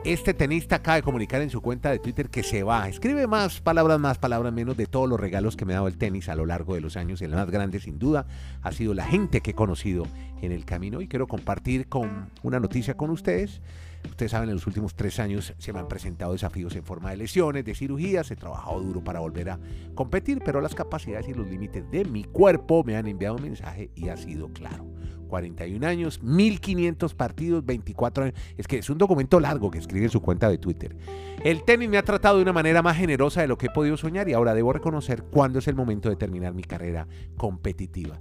Este 0.03 0.33
tenista 0.33 0.77
acaba 0.77 0.95
de 0.95 1.03
comunicar 1.03 1.41
en 1.43 1.51
su 1.51 1.61
cuenta 1.61 1.91
de 1.91 1.99
Twitter 1.99 2.27
que 2.29 2.41
se 2.43 2.63
va. 2.63 2.89
Escribe 2.89 3.27
más 3.27 3.61
palabras, 3.61 3.99
más 3.99 4.17
palabras 4.17 4.51
menos 4.51 4.75
de 4.75 4.87
todos 4.87 5.07
los 5.07 5.19
regalos 5.19 5.55
que 5.55 5.63
me 5.63 5.73
ha 5.73 5.75
dado 5.75 5.87
el 5.87 5.97
tenis 5.97 6.27
a 6.27 6.33
lo 6.35 6.45
largo 6.47 6.73
de 6.73 6.81
los 6.81 6.97
años. 6.97 7.21
El 7.21 7.29
más 7.31 7.49
grande, 7.51 7.79
sin 7.79 7.97
duda, 7.99 8.25
ha 8.63 8.71
sido 8.71 8.95
la 8.95 9.05
gente 9.05 9.41
que 9.41 9.51
he 9.51 9.53
conocido 9.53 10.07
en 10.41 10.51
el 10.51 10.65
camino. 10.65 11.01
Y 11.01 11.07
quiero 11.07 11.27
compartir 11.27 11.87
con 11.87 12.29
una 12.43 12.59
noticia 12.59 12.95
con 12.95 13.09
ustedes. 13.09 13.61
Ustedes 14.09 14.31
saben, 14.31 14.49
en 14.49 14.55
los 14.55 14.67
últimos 14.67 14.95
tres 14.95 15.19
años 15.19 15.53
se 15.57 15.73
me 15.73 15.79
han 15.79 15.87
presentado 15.87 16.33
desafíos 16.33 16.75
en 16.75 16.83
forma 16.83 17.11
de 17.11 17.17
lesiones, 17.17 17.63
de 17.63 17.75
cirugías. 17.75 18.31
He 18.31 18.35
trabajado 18.35 18.81
duro 18.81 19.03
para 19.03 19.19
volver 19.19 19.51
a 19.51 19.59
competir, 19.93 20.41
pero 20.43 20.61
las 20.61 20.75
capacidades 20.75 21.27
y 21.29 21.33
los 21.33 21.47
límites 21.47 21.89
de 21.91 22.05
mi 22.05 22.23
cuerpo 22.23 22.83
me 22.83 22.95
han 22.95 23.07
enviado 23.07 23.35
un 23.35 23.43
mensaje 23.43 23.91
y 23.95 24.09
ha 24.09 24.17
sido 24.17 24.49
claro. 24.49 24.85
41 25.31 25.87
años, 25.87 26.21
1500 26.21 27.15
partidos, 27.15 27.65
24 27.65 28.25
años. 28.25 28.35
Es 28.57 28.67
que 28.67 28.79
es 28.79 28.89
un 28.89 28.97
documento 28.97 29.39
largo 29.39 29.71
que 29.71 29.79
escribe 29.79 30.05
en 30.05 30.11
su 30.11 30.21
cuenta 30.21 30.49
de 30.49 30.57
Twitter. 30.57 30.93
El 31.43 31.63
tenis 31.63 31.89
me 31.89 31.97
ha 31.97 32.03
tratado 32.03 32.35
de 32.35 32.43
una 32.43 32.51
manera 32.51 32.81
más 32.81 32.97
generosa 32.97 33.39
de 33.39 33.47
lo 33.47 33.57
que 33.57 33.67
he 33.67 33.69
podido 33.69 33.95
soñar 33.95 34.27
y 34.27 34.33
ahora 34.33 34.53
debo 34.53 34.73
reconocer 34.73 35.23
cuándo 35.23 35.59
es 35.59 35.67
el 35.69 35.75
momento 35.75 36.09
de 36.09 36.17
terminar 36.17 36.53
mi 36.53 36.63
carrera 36.63 37.07
competitiva. 37.37 38.19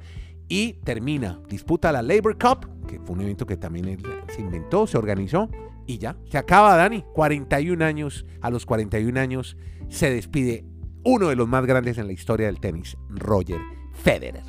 Y 0.52 0.72
termina, 0.82 1.40
disputa 1.48 1.92
la 1.92 2.02
Labor 2.02 2.36
Cup, 2.36 2.86
que 2.88 2.98
fue 2.98 3.14
un 3.14 3.20
evento 3.20 3.46
que 3.46 3.56
también 3.56 4.02
se 4.34 4.40
inventó, 4.40 4.84
se 4.88 4.98
organizó 4.98 5.48
y 5.86 5.98
ya, 5.98 6.16
se 6.28 6.38
acaba 6.38 6.76
Dani. 6.76 7.04
41 7.14 7.84
años, 7.84 8.26
a 8.40 8.50
los 8.50 8.66
41 8.66 9.20
años 9.20 9.56
se 9.88 10.10
despide 10.10 10.64
uno 11.04 11.28
de 11.28 11.36
los 11.36 11.46
más 11.46 11.64
grandes 11.66 11.98
en 11.98 12.08
la 12.08 12.12
historia 12.12 12.46
del 12.46 12.58
tenis, 12.58 12.96
Roger 13.10 13.60
Federer. 13.92 14.42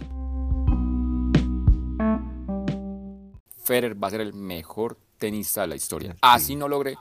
Federer 3.63 4.03
va 4.03 4.08
a 4.08 4.10
ser 4.10 4.22
el 4.22 4.34
mejor 4.34 4.98
tenista 5.20 5.62
de 5.62 5.67
la 5.67 5.75
historia. 5.75 6.15
Así 6.22 6.55
no 6.55 6.67
logre, 6.67 6.98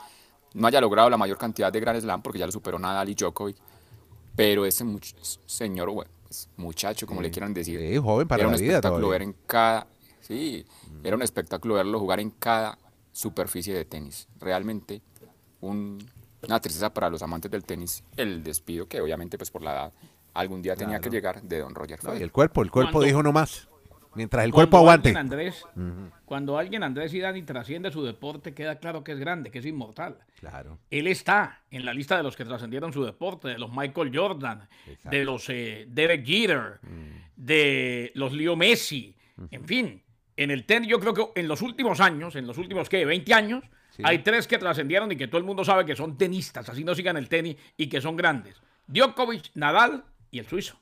no 0.53 0.67
haya 0.67 0.83
logrado 0.83 1.09
la 1.09 1.17
mayor 1.17 1.39
cantidad 1.39 1.73
de 1.73 1.81
Grand 1.81 1.99
Slam 2.03 2.21
porque 2.21 2.39
ya 2.39 2.45
lo 2.45 2.53
superó 2.53 2.79
Nadal 2.79 3.09
y 3.09 3.15
Djokovic, 3.15 3.57
pero 4.37 4.67
ese 4.67 4.85
señor, 5.47 5.91
bueno, 5.91 6.11
muchacho, 6.57 7.07
como 7.07 7.23
le 7.23 7.31
quieran 7.31 7.53
decir, 7.55 7.81
Sí, 7.81 7.97
joven 7.99 8.27
para 8.29 8.43
era 8.43 8.49
un 8.49 8.55
vida 8.61 8.73
espectáculo 8.75 9.07
todavía. 9.07 9.11
ver 9.19 9.23
en 9.23 9.37
cada, 9.47 9.87
sí, 10.21 10.65
era 11.03 11.17
un 11.17 11.23
espectáculo 11.23 11.75
verlo 11.75 11.99
jugar 11.99 12.21
en 12.21 12.31
cada 12.31 12.79
superficie 13.13 13.75
de 13.75 13.85
tenis. 13.85 14.29
Realmente 14.39 15.03
un- 15.61 15.99
una 16.43 16.61
tristeza 16.61 16.93
para 16.95 17.11
los 17.11 17.23
amantes 17.23 17.51
del 17.51 17.65
tenis, 17.65 18.03
el 18.17 18.43
despido 18.43 18.87
que 18.89 19.01
obviamente 19.01 19.37
pues 19.37 19.51
por 19.51 19.63
la 19.63 19.73
edad 19.73 19.93
algún 20.33 20.63
día 20.63 20.77
tenía 20.77 21.01
que 21.01 21.11
llegar 21.11 21.43
de 21.43 21.59
Don 21.59 21.75
Roger 21.75 22.03
No, 22.05 22.17
y 22.17 22.23
el 22.23 22.31
cuerpo, 22.33 22.63
el 22.63 22.71
cuerpo 22.71 23.03
dijo 23.03 23.23
no 23.23 23.33
más. 23.33 23.69
Mientras 24.15 24.45
el 24.45 24.51
Cuando 24.51 24.71
cuerpo 24.71 24.77
aguante. 24.79 25.09
alguien, 25.11 25.17
Andrés, 25.25 25.65
Cuando 26.25 26.59
alguien, 26.59 26.83
Andrés 26.83 27.15
y 27.15 27.21
Dani, 27.21 27.43
trasciende 27.43 27.93
su 27.93 28.05
deporte, 28.05 28.55
queda 28.55 28.79
claro 28.79 29.05
que 29.05 29.13
es 29.13 29.19
grande, 29.21 29.51
que 29.51 29.61
es 29.61 29.67
inmortal. 29.67 30.19
Claro. 30.41 30.79
Él 30.91 31.07
está 31.07 31.61
en 31.71 31.85
la 31.85 31.95
lista 31.95 32.17
de 32.17 32.23
los 32.25 32.35
que 32.37 32.45
trascendieron 32.45 32.93
su 32.93 33.05
deporte, 33.05 33.49
de 33.49 33.59
los 33.59 33.71
Michael 33.73 34.11
Jordan, 34.13 34.69
Exacto. 34.89 35.11
de 35.17 35.25
los 35.25 35.49
eh, 35.49 35.87
Derek 35.89 36.25
Jeter, 36.27 36.81
de 37.37 38.11
los 38.15 38.33
Leo 38.33 38.57
Messi, 38.57 39.15
en 39.51 39.65
fin. 39.65 40.03
En 40.37 40.51
el 40.51 40.65
tenis, 40.65 40.89
yo 40.89 40.99
creo 40.99 41.15
que 41.15 41.41
en 41.41 41.47
los 41.49 41.63
últimos 41.63 42.01
años, 42.01 42.35
en 42.37 42.47
los 42.47 42.59
últimos, 42.59 42.89
¿qué? 42.89 43.05
20 43.05 43.33
años, 43.35 43.65
Sí. 43.91 44.03
hay 44.07 44.19
tres 44.21 44.47
que 44.47 44.57
trascendieron 44.57 45.11
y 45.13 45.17
que 45.17 45.27
todo 45.27 45.39
el 45.39 45.45
mundo 45.45 45.65
sabe 45.65 45.85
que 45.85 45.97
son 45.97 46.17
tenistas, 46.17 46.69
así 46.69 46.85
no 46.85 46.95
sigan 46.95 47.17
el 47.17 47.29
tenis 47.29 47.57
y 47.77 47.89
que 47.89 48.01
son 48.01 48.17
grandes. 48.17 48.57
Djokovic, 48.87 49.51
Nadal 49.55 50.05
y 50.31 50.39
el 50.39 50.47
suizo. 50.47 50.79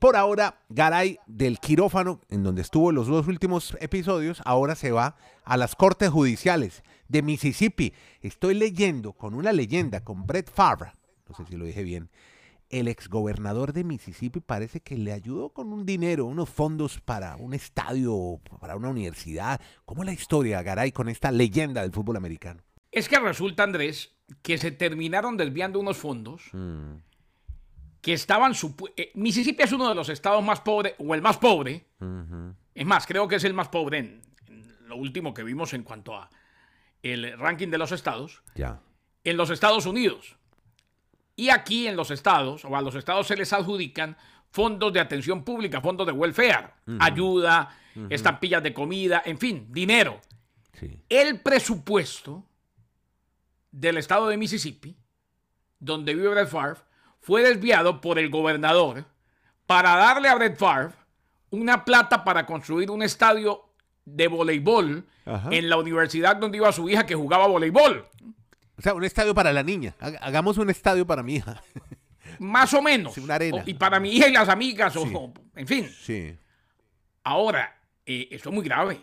Por 0.00 0.16
ahora, 0.16 0.62
Garay 0.70 1.18
del 1.26 1.58
quirófano, 1.58 2.22
en 2.30 2.42
donde 2.42 2.62
estuvo 2.62 2.90
los 2.90 3.06
dos 3.06 3.28
últimos 3.28 3.76
episodios, 3.80 4.40
ahora 4.46 4.74
se 4.74 4.92
va 4.92 5.14
a 5.44 5.58
las 5.58 5.76
cortes 5.76 6.08
judiciales 6.08 6.82
de 7.08 7.20
Mississippi. 7.20 7.92
Estoy 8.22 8.54
leyendo 8.54 9.12
con 9.12 9.34
una 9.34 9.52
leyenda, 9.52 10.02
con 10.02 10.26
Brett 10.26 10.50
Favre, 10.50 10.92
no 11.28 11.34
sé 11.34 11.44
si 11.44 11.54
lo 11.54 11.66
dije 11.66 11.82
bien, 11.82 12.08
el 12.70 12.88
exgobernador 12.88 13.74
de 13.74 13.84
Mississippi 13.84 14.40
parece 14.40 14.80
que 14.80 14.96
le 14.96 15.12
ayudó 15.12 15.50
con 15.50 15.70
un 15.70 15.84
dinero, 15.84 16.24
unos 16.24 16.48
fondos 16.48 16.98
para 16.98 17.36
un 17.36 17.52
estadio, 17.52 18.40
para 18.58 18.76
una 18.76 18.88
universidad. 18.88 19.60
¿Cómo 19.84 20.02
es 20.02 20.06
la 20.06 20.14
historia, 20.14 20.62
Garay, 20.62 20.92
con 20.92 21.10
esta 21.10 21.30
leyenda 21.30 21.82
del 21.82 21.92
fútbol 21.92 22.16
americano? 22.16 22.62
Es 22.90 23.06
que 23.06 23.20
resulta, 23.20 23.64
Andrés, 23.64 24.14
que 24.40 24.56
se 24.56 24.70
terminaron 24.70 25.36
desviando 25.36 25.78
unos 25.78 25.98
fondos 25.98 26.50
que 28.00 28.12
estaban... 28.14 28.52
eh, 28.96 29.10
Mississippi 29.14 29.62
es 29.62 29.72
uno 29.72 29.88
de 29.88 29.94
los 29.94 30.08
estados 30.08 30.42
más 30.42 30.60
pobres, 30.60 30.94
o 30.98 31.14
el 31.14 31.22
más 31.22 31.36
pobre. 31.38 31.86
Es 32.74 32.86
más, 32.86 33.06
creo 33.06 33.28
que 33.28 33.36
es 33.36 33.44
el 33.44 33.54
más 33.54 33.68
pobre 33.68 33.98
en, 33.98 34.22
en 34.48 34.88
lo 34.88 34.96
último 34.96 35.34
que 35.34 35.42
vimos 35.42 35.72
en 35.74 35.82
cuanto 35.82 36.14
a 36.16 36.30
el 37.02 37.38
ranking 37.38 37.68
de 37.68 37.78
los 37.78 37.92
estados, 37.92 38.42
Ya. 38.54 38.80
en 39.24 39.36
los 39.36 39.50
Estados 39.50 39.86
Unidos. 39.86 40.36
Y 41.36 41.48
aquí 41.50 41.86
en 41.86 41.96
los 41.96 42.10
estados, 42.10 42.64
o 42.64 42.76
a 42.76 42.82
los 42.82 42.94
estados 42.94 43.26
se 43.26 43.36
les 43.36 43.52
adjudican 43.52 44.16
fondos 44.50 44.92
de 44.92 45.00
atención 45.00 45.42
pública, 45.44 45.80
fondos 45.80 46.06
de 46.06 46.12
welfare, 46.12 46.70
ayuda, 46.98 47.74
estampillas 48.10 48.62
de 48.62 48.74
comida, 48.74 49.22
en 49.24 49.38
fin, 49.38 49.66
dinero. 49.70 50.20
Sí. 50.78 51.02
El 51.08 51.40
presupuesto 51.40 52.44
del 53.70 53.96
estado 53.98 54.28
de 54.28 54.36
Mississippi, 54.36 54.96
donde 55.78 56.14
vive 56.14 56.28
Brett 56.28 56.48
Favre, 56.48 56.80
fue 57.20 57.42
desviado 57.42 58.00
por 58.00 58.18
el 58.18 58.30
gobernador 58.30 59.04
para 59.66 59.96
darle 59.96 60.28
a 60.28 60.34
Brett 60.34 60.56
Favre 60.56 60.94
una 61.50 61.84
plata 61.84 62.24
para 62.24 62.46
construir 62.46 62.90
un 62.90 63.02
estadio 63.02 63.64
de 64.04 64.28
voleibol 64.28 65.06
Ajá. 65.26 65.48
en 65.52 65.68
la 65.68 65.76
universidad 65.76 66.36
donde 66.36 66.56
iba 66.58 66.72
su 66.72 66.88
hija 66.88 67.06
que 67.06 67.14
jugaba 67.14 67.46
voleibol. 67.46 68.06
O 68.78 68.82
sea, 68.82 68.94
un 68.94 69.04
estadio 69.04 69.34
para 69.34 69.52
la 69.52 69.62
niña. 69.62 69.94
Haga- 70.00 70.18
Hagamos 70.22 70.56
un 70.58 70.70
estadio 70.70 71.06
para 71.06 71.22
mi 71.22 71.36
hija. 71.36 71.62
Más 72.38 72.72
o 72.74 72.80
menos. 72.80 73.12
Sí, 73.14 73.20
una 73.20 73.34
arena. 73.34 73.58
O- 73.58 73.62
y 73.68 73.74
para 73.74 74.00
mi 74.00 74.10
hija 74.12 74.28
y 74.28 74.32
las 74.32 74.48
amigas, 74.48 74.96
o- 74.96 75.06
Sí. 75.06 75.12
o- 75.14 75.32
en 75.54 75.66
fin. 75.66 75.88
Sí. 75.88 76.34
Ahora, 77.24 77.76
eh, 78.06 78.28
esto 78.30 78.48
es 78.48 78.54
muy 78.54 78.64
grave. 78.64 78.98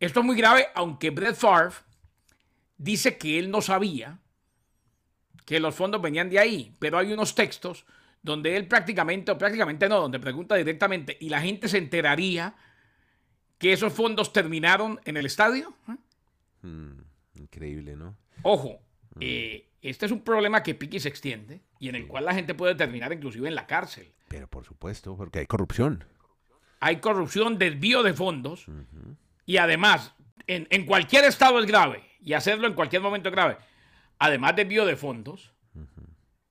Esto 0.00 0.20
es 0.20 0.26
muy 0.26 0.36
grave, 0.36 0.66
aunque 0.74 1.10
Brett 1.10 1.36
Favre 1.36 1.74
dice 2.76 3.16
que 3.18 3.38
él 3.38 3.50
no 3.50 3.60
sabía 3.62 4.18
que 5.46 5.60
los 5.60 5.74
fondos 5.74 6.02
venían 6.02 6.28
de 6.28 6.38
ahí, 6.38 6.74
pero 6.78 6.98
hay 6.98 7.12
unos 7.12 7.34
textos 7.34 7.86
donde 8.20 8.56
él 8.56 8.66
prácticamente, 8.66 9.30
o 9.30 9.38
prácticamente 9.38 9.88
no, 9.88 10.00
donde 10.00 10.18
pregunta 10.18 10.56
directamente 10.56 11.16
y 11.20 11.30
la 11.30 11.40
gente 11.40 11.68
se 11.68 11.78
enteraría 11.78 12.54
que 13.56 13.72
esos 13.72 13.92
fondos 13.92 14.32
terminaron 14.32 15.00
en 15.04 15.16
el 15.16 15.24
estadio. 15.24 15.74
¿eh? 15.88 15.96
Mm, 16.66 17.00
increíble, 17.36 17.96
¿no? 17.96 18.16
Ojo, 18.42 18.80
eh, 19.20 19.70
este 19.80 20.06
es 20.06 20.12
un 20.12 20.22
problema 20.22 20.64
que 20.64 20.74
pique 20.74 20.96
y 20.96 21.00
se 21.00 21.08
extiende 21.08 21.62
y 21.78 21.88
en 21.88 21.94
el 21.94 22.08
cual 22.08 22.24
la 22.24 22.34
gente 22.34 22.54
puede 22.54 22.74
terminar 22.74 23.12
inclusive 23.12 23.48
en 23.48 23.54
la 23.54 23.68
cárcel. 23.68 24.12
Pero 24.28 24.48
por 24.48 24.64
supuesto, 24.64 25.16
porque 25.16 25.38
hay 25.38 25.46
corrupción. 25.46 26.04
hay 26.80 26.96
corrupción, 26.96 27.58
desvío 27.58 28.02
de 28.02 28.12
fondos 28.12 28.66
y 29.46 29.58
además 29.58 30.12
en, 30.48 30.66
en 30.70 30.84
cualquier 30.84 31.24
estado 31.24 31.60
es 31.60 31.66
grave 31.66 32.02
y 32.20 32.32
hacerlo 32.32 32.66
en 32.66 32.74
cualquier 32.74 33.02
momento 33.02 33.28
es 33.28 33.34
grave. 33.34 33.56
Además 34.18 34.56
desvío 34.56 34.86
de 34.86 34.96
fondos 34.96 35.52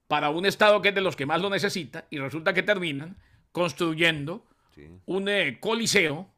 para 0.08 0.30
un 0.30 0.46
estado 0.46 0.80
que 0.82 0.90
es 0.90 0.94
de 0.94 1.00
los 1.00 1.16
que 1.16 1.26
más 1.26 1.40
lo 1.40 1.50
necesita 1.50 2.06
y 2.10 2.18
resulta 2.18 2.54
que 2.54 2.62
terminan 2.62 3.16
construyendo 3.50 4.44
un 5.06 5.28
eh, 5.28 5.58
coliseo 5.58 6.28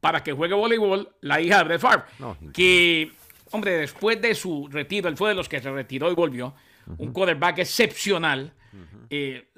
para 0.00 0.22
que 0.22 0.32
juegue 0.32 0.54
voleibol 0.54 1.08
la 1.22 1.40
hija 1.40 1.58
de 1.58 1.64
Brett 1.64 1.80
Favre. 1.80 2.02
No, 2.18 2.36
que, 2.52 3.12
hombre, 3.50 3.72
después 3.72 4.20
de 4.20 4.34
su 4.34 4.68
retiro, 4.70 5.08
él 5.08 5.16
fue 5.16 5.30
de 5.30 5.34
los 5.34 5.48
que 5.48 5.60
se 5.60 5.70
retiró 5.70 6.10
y 6.10 6.14
volvió, 6.14 6.54
un 6.98 7.12
quarterback 7.12 7.58
excepcional. 7.58 8.52
eh, 9.10 9.48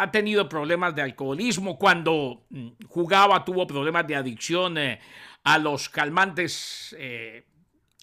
ha 0.00 0.10
tenido 0.10 0.48
problemas 0.48 0.94
de 0.94 1.02
alcoholismo. 1.02 1.78
Cuando 1.78 2.46
mm, 2.48 2.68
jugaba 2.88 3.44
tuvo 3.44 3.66
problemas 3.66 4.06
de 4.06 4.16
adicción 4.16 4.78
eh, 4.78 4.98
a 5.44 5.58
los 5.58 5.90
calmantes, 5.90 6.96
eh, 6.98 7.44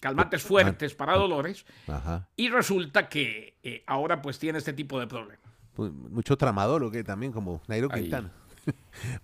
calmantes 0.00 0.42
fuertes 0.42 0.94
para 0.94 1.16
dolores. 1.16 1.64
Ajá. 1.86 2.28
Y 2.36 2.48
resulta 2.48 3.08
que 3.08 3.58
eh, 3.62 3.82
ahora 3.86 4.22
pues 4.22 4.38
tiene 4.38 4.58
este 4.58 4.72
tipo 4.72 4.98
de 5.00 5.06
problemas. 5.06 5.46
Pues, 5.74 5.92
mucho 5.92 6.36
tramador, 6.36 6.90
que 6.90 7.04
también, 7.04 7.32
como 7.32 7.62
Nairo 7.68 7.88
Ahí. 7.92 8.02
Quintana. 8.02 8.32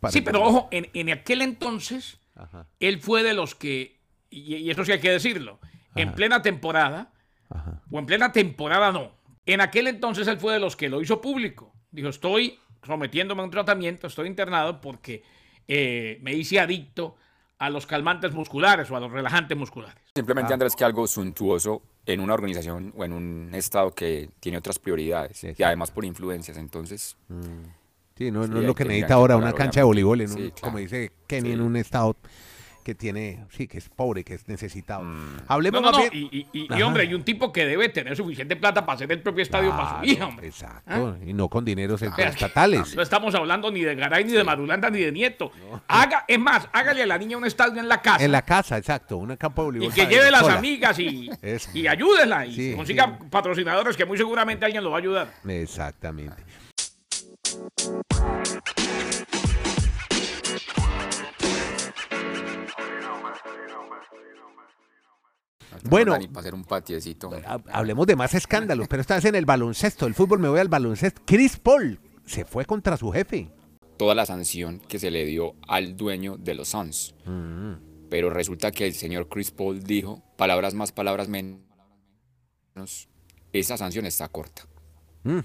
Sí, 0.08 0.22
pero 0.22 0.42
ojo, 0.42 0.68
en, 0.70 0.88
en 0.94 1.10
aquel 1.10 1.42
entonces 1.42 2.18
Ajá, 2.34 2.66
él 2.80 2.98
fue 2.98 3.22
de 3.22 3.34
los 3.34 3.54
que, 3.54 4.00
y, 4.30 4.56
y 4.56 4.70
eso 4.70 4.86
sí 4.86 4.92
hay 4.92 5.00
que 5.00 5.10
decirlo, 5.10 5.58
en 5.94 6.12
plena 6.12 6.40
temporada, 6.40 7.12
o 7.90 7.98
en 7.98 8.06
plena 8.06 8.32
temporada 8.32 8.90
no, 8.90 9.12
en 9.44 9.60
aquel 9.60 9.86
entonces 9.86 10.26
él 10.28 10.38
fue 10.38 10.54
de 10.54 10.60
los 10.60 10.76
que 10.76 10.88
lo 10.88 11.02
hizo 11.02 11.20
público. 11.20 11.74
Dijo, 11.90 12.08
estoy 12.08 12.58
sometiéndome 12.82 13.42
a 13.42 13.44
un 13.44 13.50
tratamiento, 13.50 14.06
estoy 14.06 14.28
internado 14.28 14.80
porque 14.80 15.22
eh, 15.68 16.18
me 16.22 16.32
hice 16.32 16.58
adicto 16.58 17.16
a 17.64 17.70
los 17.70 17.86
calmantes 17.86 18.32
musculares 18.32 18.90
o 18.90 18.96
a 18.96 19.00
los 19.00 19.10
relajantes 19.10 19.56
musculares. 19.56 19.96
Simplemente, 20.14 20.52
Ah. 20.52 20.54
Andrés, 20.54 20.76
que 20.76 20.84
algo 20.84 21.06
suntuoso 21.06 21.82
en 22.06 22.20
una 22.20 22.34
organización 22.34 22.92
o 22.96 23.04
en 23.04 23.12
un 23.12 23.50
estado 23.54 23.90
que 23.92 24.28
tiene 24.40 24.58
otras 24.58 24.78
prioridades 24.78 25.38
Sí, 25.38 25.54
y 25.56 25.62
además 25.62 25.90
por 25.90 26.04
influencias. 26.04 26.56
Entonces, 26.58 27.16
Sí, 28.16 28.30
no, 28.30 28.44
Sí, 28.44 28.50
no 28.50 28.60
es 28.60 28.64
lo 28.64 28.74
que 28.76 28.84
necesita 28.84 29.08
que 29.08 29.12
ahora 29.12 29.36
una 29.36 29.52
cancha 29.52 29.80
de 29.80 29.84
voleibol, 29.84 30.20
en 30.20 30.30
un- 30.30 30.52
como 30.60 30.78
dice 30.78 31.10
Kenny, 31.26 31.48
Sí. 31.48 31.54
en 31.54 31.60
un 31.62 31.74
estado 31.76 32.14
que 32.84 32.94
tiene, 32.94 33.44
sí, 33.50 33.66
que 33.66 33.78
es 33.78 33.88
pobre, 33.88 34.22
que 34.22 34.34
es 34.34 34.46
necesitado. 34.46 35.02
Mm. 35.02 35.38
Hablemos 35.48 35.82
no, 35.82 35.90
no, 35.90 36.04
y, 36.12 36.46
y- 36.52 36.68
y, 36.72 36.82
hombre, 36.82 37.04
y 37.06 37.14
un 37.14 37.24
tipo 37.24 37.52
que 37.52 37.66
debe 37.66 37.88
tener 37.88 38.16
suficiente 38.16 38.54
plata 38.54 38.86
para 38.86 38.94
hacer 38.96 39.10
el 39.10 39.20
propio 39.20 39.42
estadio 39.42 39.70
para 39.70 39.84
su 39.88 39.90
Claro, 39.94 40.06
hija, 40.06 40.26
hombre. 40.26 40.46
Exacto, 40.46 41.16
y 41.26 41.32
no 41.32 41.48
con 41.48 41.64
dineros 41.64 42.00
O 42.02 42.14
sea, 42.14 42.28
estatales. 42.28 42.94
No 42.94 43.02
estamos 43.02 43.34
hablando 43.34 43.70
ni 43.72 43.80
de 43.80 43.94
Garay, 43.96 44.24
ni 44.24 44.32
de 44.32 44.44
Marulanda, 44.44 44.90
ni 44.90 45.00
de 45.00 45.10
Nieto. 45.10 45.50
Haga, 45.88 46.24
es 46.28 46.38
más, 46.38 46.68
hágale 46.72 47.02
a 47.02 47.06
la 47.06 47.18
niña 47.18 47.36
un 47.38 47.46
estadio 47.46 47.80
en 47.80 47.88
la 47.88 48.00
casa. 48.00 48.24
En 48.24 48.30
la 48.30 48.42
casa, 48.42 48.78
exacto, 48.78 49.16
un 49.16 49.34
campo 49.36 49.72
de 49.72 49.86
y 49.86 49.88
que 49.88 50.06
lleve 50.06 50.30
las 50.30 50.42
sola. 50.42 50.58
amigas 50.58 50.98
y, 50.98 51.30
y 51.74 51.86
ayúdela 51.86 52.46
y 52.46 52.54
Sí, 52.54 52.72
consiga 52.76 53.16
sí. 53.18 53.26
patrocinadores 53.30 53.96
que 53.96 54.04
muy 54.04 54.18
seguramente 54.18 54.64
alguien 54.66 54.84
lo 54.84 54.90
va 54.90 54.98
a 54.98 55.00
ayudar. 55.00 55.32
Exactamente. 55.48 56.42
Bueno. 65.84 66.12
Para 66.32 66.40
hacer 66.40 66.54
un 66.54 66.64
patiecito. 66.64 67.30
Ha- 67.46 67.60
Hablemos 67.72 68.06
de 68.06 68.16
más 68.16 68.32
escándalos, 68.34 68.86
pero 68.88 69.00
esta 69.00 69.16
vez 69.16 69.24
en 69.24 69.34
el 69.34 69.44
baloncesto, 69.44 70.06
el 70.06 70.14
fútbol 70.14 70.38
me 70.38 70.48
voy 70.48 70.60
al 70.60 70.68
baloncesto. 70.68 71.22
Chris 71.24 71.56
Paul 71.56 71.98
se 72.24 72.44
fue 72.44 72.64
contra 72.64 72.96
su 72.96 73.10
jefe. 73.10 73.50
Toda 73.96 74.14
la 74.14 74.26
sanción 74.26 74.78
que 74.80 74.98
se 74.98 75.10
le 75.10 75.24
dio 75.24 75.54
al 75.68 75.96
dueño 75.96 76.36
de 76.36 76.54
los 76.54 76.68
Suns. 76.68 77.14
Pero 78.10 78.30
resulta 78.30 78.70
que 78.70 78.86
el 78.86 78.94
señor 78.94 79.28
Chris 79.28 79.50
Paul 79.50 79.82
dijo, 79.82 80.22
palabras 80.36 80.74
más, 80.74 80.92
palabras 80.92 81.28
menos, 81.28 81.58
esa 83.52 83.76
sanción 83.76 84.06
está 84.06 84.28
corta. 84.28 84.66
Mm. 85.24 85.38
O 85.38 85.42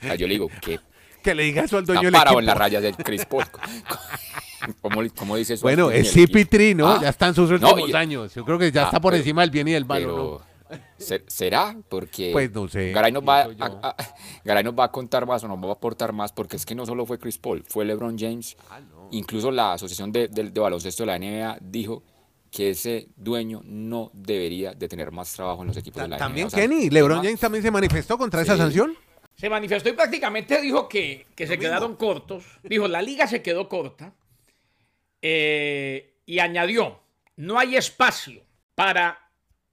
sea, 0.00 0.14
yo 0.16 0.26
le 0.26 0.34
digo, 0.34 0.48
que 0.60 0.80
que 1.22 1.34
le 1.34 1.44
diga 1.44 1.62
eso 1.64 1.76
al 1.78 1.84
dueño 1.86 2.08
está 2.08 2.18
parado 2.18 2.40
en 2.40 2.46
las 2.46 2.56
rayas 2.56 2.82
del 2.82 2.96
Chris 2.96 3.24
Paul. 3.26 3.44
¿Cómo, 4.80 5.00
cómo 5.16 5.36
dice 5.36 5.54
eso? 5.54 5.62
Bueno, 5.62 5.90
Ni 5.90 5.96
es. 5.98 6.14
CP3, 6.16 6.76
¿no? 6.76 6.88
Ah, 6.88 6.98
ya 7.02 7.08
están 7.08 7.34
sus 7.34 7.48
no, 7.60 7.68
últimos 7.70 7.94
años. 7.94 8.34
Yo 8.34 8.44
creo 8.44 8.58
que 8.58 8.70
ya 8.70 8.82
Ah, 8.82 8.84
está 8.86 9.00
por 9.00 9.12
pero- 9.12 9.20
encima 9.20 9.42
del 9.42 9.50
bien 9.50 9.68
y 9.68 9.72
del 9.72 9.84
mal, 9.84 10.04
¿o 10.06 10.08
¿no? 10.08 10.52
Pero, 10.68 10.80
¿se- 10.98 11.24
¿será? 11.26 11.76
Porque 11.88 12.30
Pues 12.32 12.50
no 12.52 12.66
sé, 12.68 12.92
Garay 12.92 13.12
nos, 13.12 13.22
va 13.28 13.42
a, 13.42 13.48
a- 13.88 13.96
Garay 14.44 14.64
nos 14.64 14.74
va 14.74 14.84
a 14.84 14.90
contar 14.92 15.26
más 15.26 15.44
o 15.44 15.48
nos 15.48 15.58
va 15.62 15.68
a 15.68 15.72
aportar 15.72 16.12
más 16.12 16.32
porque 16.32 16.56
es 16.56 16.64
que 16.64 16.74
no 16.74 16.86
solo 16.86 17.04
fue 17.06 17.18
Chris 17.18 17.38
Paul, 17.38 17.62
fue 17.68 17.84
LeBron 17.84 18.16
James. 18.18 18.56
Ah, 18.70 18.80
Incluso 19.10 19.50
la 19.50 19.74
Asociación 19.74 20.10
de, 20.12 20.28
de- 20.28 20.50
de 20.50 20.60
Baloncesto 20.60 21.02
de 21.02 21.06
la 21.08 21.18
NBA 21.18 21.58
dijo 21.60 22.02
que 22.50 22.70
ese 22.70 23.08
dueño 23.16 23.60
no 23.64 24.10
debería 24.14 24.72
de 24.72 24.88
tener 24.88 25.10
más 25.10 25.32
trabajo 25.34 25.62
en 25.62 25.68
los 25.68 25.76
equipos 25.76 26.02
de 26.02 26.08
la 26.08 26.16
También 26.18 26.46
NBA. 26.46 26.48
O 26.48 26.50
sea, 26.50 26.60
Kenny, 26.68 26.88
LeBron 26.90 27.18
James 27.22 27.40
también 27.40 27.62
se 27.62 27.70
manifestó 27.70 28.16
contra 28.16 28.42
esa 28.42 28.56
sanción. 28.56 28.94
Se 29.36 29.48
manifestó 29.50 29.88
y 29.88 29.92
prácticamente 29.92 30.60
dijo 30.60 30.88
que, 30.88 31.26
que 31.34 31.46
se 31.46 31.58
quedaron 31.58 31.96
cortos. 31.96 32.44
Dijo, 32.62 32.86
la 32.88 33.00
liga 33.02 33.26
se 33.26 33.42
quedó 33.42 33.68
corta. 33.68 34.12
Eh, 35.22 36.18
y 36.26 36.38
añadió, 36.40 37.00
no 37.36 37.58
hay 37.58 37.76
espacio 37.76 38.42
para 38.74 39.30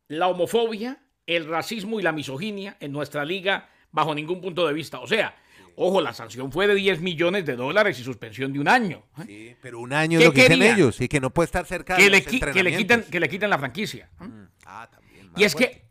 la 0.08 0.28
homofobia, 0.28 1.02
el 1.26 1.48
racismo 1.48 2.00
y 2.00 2.04
la 2.04 2.12
misoginia 2.12 2.78
en 2.80 2.92
nuestra 2.92 3.26
liga 3.26 3.70
bajo 3.92 4.16
ningún 4.16 4.42
punto 4.42 4.66
de 4.68 4.74
vista. 4.74 5.00
O 5.00 5.08
sea, 5.08 5.36
ojo, 5.76 6.02
la 6.02 6.14
sanción 6.14 6.52
fue 6.52 6.68
de 6.68 6.76
10 6.76 7.02
millones 7.02 7.46
de 7.46 7.56
dólares 7.56 8.00
y 8.00 8.04
suspensión 8.04 8.54
de 8.54 8.60
un 8.60 8.68
año. 8.68 9.04
¿eh? 9.20 9.24
Sí, 9.26 9.56
pero 9.62 9.80
un 9.80 9.94
año 9.94 10.20
¿Qué 10.20 10.26
es 10.26 10.30
lo 10.30 10.34
que 10.34 10.42
dicen 10.44 10.62
ellos 10.62 11.02
y 11.02 11.08
que 11.08 11.20
no 11.20 11.32
puede 11.32 11.46
estar 11.46 11.66
cerca 11.66 11.96
de 11.96 12.04
Que 12.04 12.10
le, 12.10 12.18
los 12.22 12.28
que, 12.28 12.64
le 12.64 12.78
quiten, 12.78 13.04
que 13.04 13.20
le 13.20 13.30
quiten 13.30 13.50
la 13.50 13.60
franquicia. 13.60 14.10
¿eh? 14.22 14.48
Ah, 14.66 14.88
también. 14.92 15.32
Y 15.36 15.44
es 15.44 15.56
que 15.56 15.90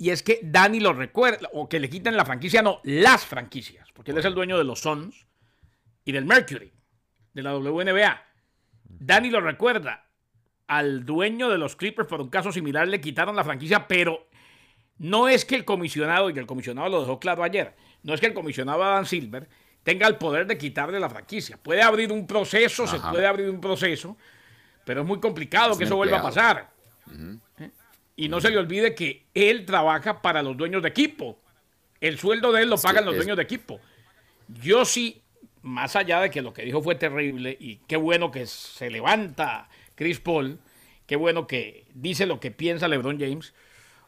y 0.00 0.08
es 0.08 0.22
que 0.22 0.40
Dani 0.42 0.80
lo 0.80 0.94
recuerda, 0.94 1.50
o 1.52 1.68
que 1.68 1.78
le 1.78 1.90
quiten 1.90 2.16
la 2.16 2.24
franquicia, 2.24 2.62
no, 2.62 2.80
las 2.84 3.26
franquicias, 3.26 3.86
porque 3.92 4.12
él 4.12 4.18
es 4.18 4.24
el 4.24 4.34
dueño 4.34 4.56
de 4.56 4.64
los 4.64 4.80
Suns 4.80 5.26
y 6.06 6.12
del 6.12 6.24
Mercury, 6.24 6.72
de 7.34 7.42
la 7.42 7.54
WNBA. 7.54 8.29
Dani 9.00 9.30
lo 9.30 9.40
recuerda, 9.40 10.04
al 10.68 11.04
dueño 11.04 11.48
de 11.48 11.58
los 11.58 11.74
Clippers 11.74 12.06
por 12.06 12.20
un 12.20 12.28
caso 12.28 12.52
similar 12.52 12.86
le 12.86 13.00
quitaron 13.00 13.34
la 13.34 13.42
franquicia, 13.42 13.88
pero 13.88 14.28
no 14.98 15.26
es 15.28 15.44
que 15.44 15.56
el 15.56 15.64
comisionado, 15.64 16.30
y 16.30 16.38
el 16.38 16.46
comisionado 16.46 16.88
lo 16.88 17.00
dejó 17.00 17.18
claro 17.18 17.42
ayer, 17.42 17.74
no 18.02 18.14
es 18.14 18.20
que 18.20 18.26
el 18.26 18.34
comisionado 18.34 18.84
Adam 18.84 19.06
Silver 19.06 19.48
tenga 19.82 20.06
el 20.06 20.16
poder 20.16 20.46
de 20.46 20.58
quitarle 20.58 21.00
la 21.00 21.08
franquicia. 21.08 21.56
Puede 21.56 21.82
abrir 21.82 22.12
un 22.12 22.26
proceso, 22.26 22.86
se 22.86 23.00
puede 23.00 23.26
abrir 23.26 23.48
un 23.48 23.60
proceso, 23.60 24.16
pero 24.84 25.00
es 25.00 25.06
muy 25.06 25.18
complicado 25.18 25.72
Es 25.72 25.78
que 25.78 25.84
eso 25.84 25.96
vuelva 25.96 26.18
a 26.18 26.22
pasar. 26.22 26.70
¿Eh? 27.58 27.70
Y 28.16 28.28
no 28.28 28.40
se 28.40 28.50
le 28.50 28.58
olvide 28.58 28.94
que 28.94 29.26
él 29.32 29.64
trabaja 29.64 30.20
para 30.20 30.42
los 30.42 30.54
dueños 30.56 30.82
de 30.82 30.90
equipo. 30.90 31.40
El 32.00 32.18
sueldo 32.18 32.52
de 32.52 32.62
él 32.62 32.68
lo 32.70 32.76
pagan 32.76 33.06
los 33.06 33.14
es- 33.14 33.18
dueños 33.20 33.36
de 33.38 33.42
equipo. 33.42 33.80
Yo 34.48 34.84
sí, 34.84 35.19
más 35.62 35.96
allá 35.96 36.20
de 36.20 36.30
que 36.30 36.42
lo 36.42 36.52
que 36.52 36.64
dijo 36.64 36.82
fue 36.82 36.94
terrible 36.94 37.56
y 37.58 37.76
qué 37.86 37.96
bueno 37.96 38.30
que 38.30 38.46
se 38.46 38.90
levanta 38.90 39.68
Chris 39.94 40.20
Paul, 40.20 40.58
qué 41.06 41.16
bueno 41.16 41.46
que 41.46 41.86
dice 41.94 42.26
lo 42.26 42.40
que 42.40 42.50
piensa 42.50 42.88
LeBron 42.88 43.18
James. 43.18 43.54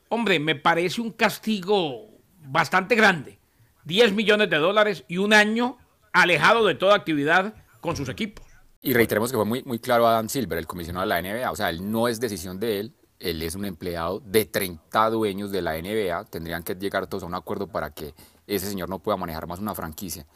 Hombre, 0.08 0.38
me 0.38 0.54
parece 0.54 1.00
un 1.00 1.12
castigo 1.12 2.08
bastante 2.44 2.94
grande. 2.94 3.38
10 3.84 4.12
millones 4.12 4.48
de 4.50 4.58
dólares 4.58 5.04
y 5.08 5.18
un 5.18 5.32
año 5.32 5.78
alejado 6.12 6.66
de 6.66 6.74
toda 6.74 6.94
actividad 6.94 7.54
con 7.80 7.96
sus 7.96 8.08
equipos. 8.08 8.46
Y 8.80 8.94
reiteremos 8.94 9.30
que 9.30 9.36
fue 9.36 9.44
muy, 9.44 9.62
muy 9.64 9.78
claro 9.78 10.06
Adam 10.06 10.28
Silver, 10.28 10.58
el 10.58 10.66
comisionado 10.66 11.06
de 11.06 11.08
la 11.08 11.22
NBA. 11.22 11.50
O 11.50 11.56
sea, 11.56 11.70
él 11.70 11.90
no 11.90 12.08
es 12.08 12.20
decisión 12.20 12.58
de 12.58 12.80
él. 12.80 12.94
Él 13.18 13.40
es 13.42 13.54
un 13.54 13.64
empleado 13.64 14.20
de 14.20 14.44
30 14.44 15.10
dueños 15.10 15.52
de 15.52 15.62
la 15.62 15.80
NBA. 15.80 16.24
Tendrían 16.24 16.64
que 16.64 16.74
llegar 16.74 17.06
todos 17.06 17.22
a 17.22 17.26
un 17.26 17.34
acuerdo 17.34 17.68
para 17.68 17.94
que 17.94 18.14
ese 18.46 18.68
señor 18.68 18.88
no 18.88 18.98
pueda 18.98 19.16
manejar 19.16 19.46
más 19.46 19.60
una 19.60 19.74
franquicia. 19.74 20.26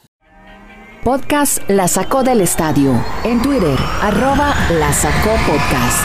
Podcast 1.07 1.71
La 1.71 1.87
Sacó 1.87 2.25
del 2.25 2.41
Estadio. 2.41 2.93
En 3.23 3.41
Twitter, 3.41 3.79
arroba 4.03 4.53
La 4.73 4.93
Sacó 4.93 5.37
Podcast. 5.47 6.05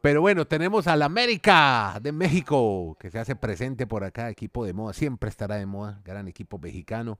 Pero 0.00 0.22
bueno, 0.22 0.46
tenemos 0.46 0.86
al 0.86 1.02
América 1.02 1.98
de 2.00 2.12
México, 2.12 2.96
que 2.98 3.10
se 3.10 3.18
hace 3.18 3.36
presente 3.36 3.86
por 3.86 4.04
acá, 4.04 4.30
equipo 4.30 4.64
de 4.64 4.72
moda, 4.72 4.94
siempre 4.94 5.28
estará 5.28 5.56
de 5.56 5.66
moda, 5.66 6.00
gran 6.06 6.26
equipo 6.26 6.58
mexicano. 6.58 7.18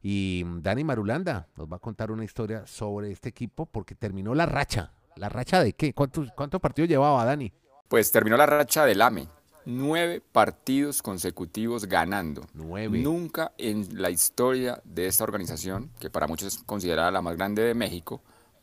Y 0.00 0.42
Dani 0.62 0.84
Marulanda 0.84 1.48
nos 1.54 1.70
va 1.70 1.76
a 1.76 1.80
contar 1.80 2.10
una 2.10 2.24
historia 2.24 2.66
sobre 2.66 3.12
este 3.12 3.28
equipo 3.28 3.66
porque 3.66 3.94
terminó 3.94 4.34
la 4.34 4.46
racha. 4.46 4.92
¿La 5.16 5.30
racha 5.30 5.62
de 5.62 5.72
qué? 5.72 5.94
¿Cuántos, 5.94 6.30
cuántos 6.32 6.60
partidos 6.60 6.88
llevaba 6.88 7.24
Dani? 7.24 7.50
Pues 7.88 8.12
terminó 8.12 8.36
la 8.36 8.46
racha 8.46 8.84
del 8.84 9.00
AME. 9.00 9.26
Nueve 9.64 10.22
partidos 10.32 11.02
consecutivos 11.02 11.86
ganando. 11.86 12.46
Nueve. 12.52 12.98
Nunca 12.98 13.52
en 13.56 14.00
la 14.00 14.10
historia 14.10 14.80
de 14.84 15.06
esta 15.06 15.24
organización, 15.24 15.90
que 15.98 16.10
para 16.10 16.26
muchos 16.26 16.54
es 16.54 16.62
considerada 16.64 17.10
la 17.10 17.22
más 17.22 17.36
grande 17.36 17.62
de 17.62 17.74
México, 17.74 18.20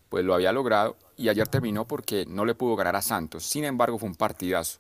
pues 0.10 0.24
lo 0.24 0.36
había 0.36 0.52
logrado 0.52 0.96
y 1.18 1.30
ayer 1.30 1.48
terminó 1.48 1.86
porque 1.88 2.26
no 2.28 2.46
le 2.46 2.54
pudo 2.54 2.76
ganar 2.76 2.96
a 2.96 3.02
Santos. 3.02 3.46
Sin 3.46 3.66
embargo, 3.66 3.98
fue 3.98 4.08
un 4.08 4.16
partidazo. 4.16 4.80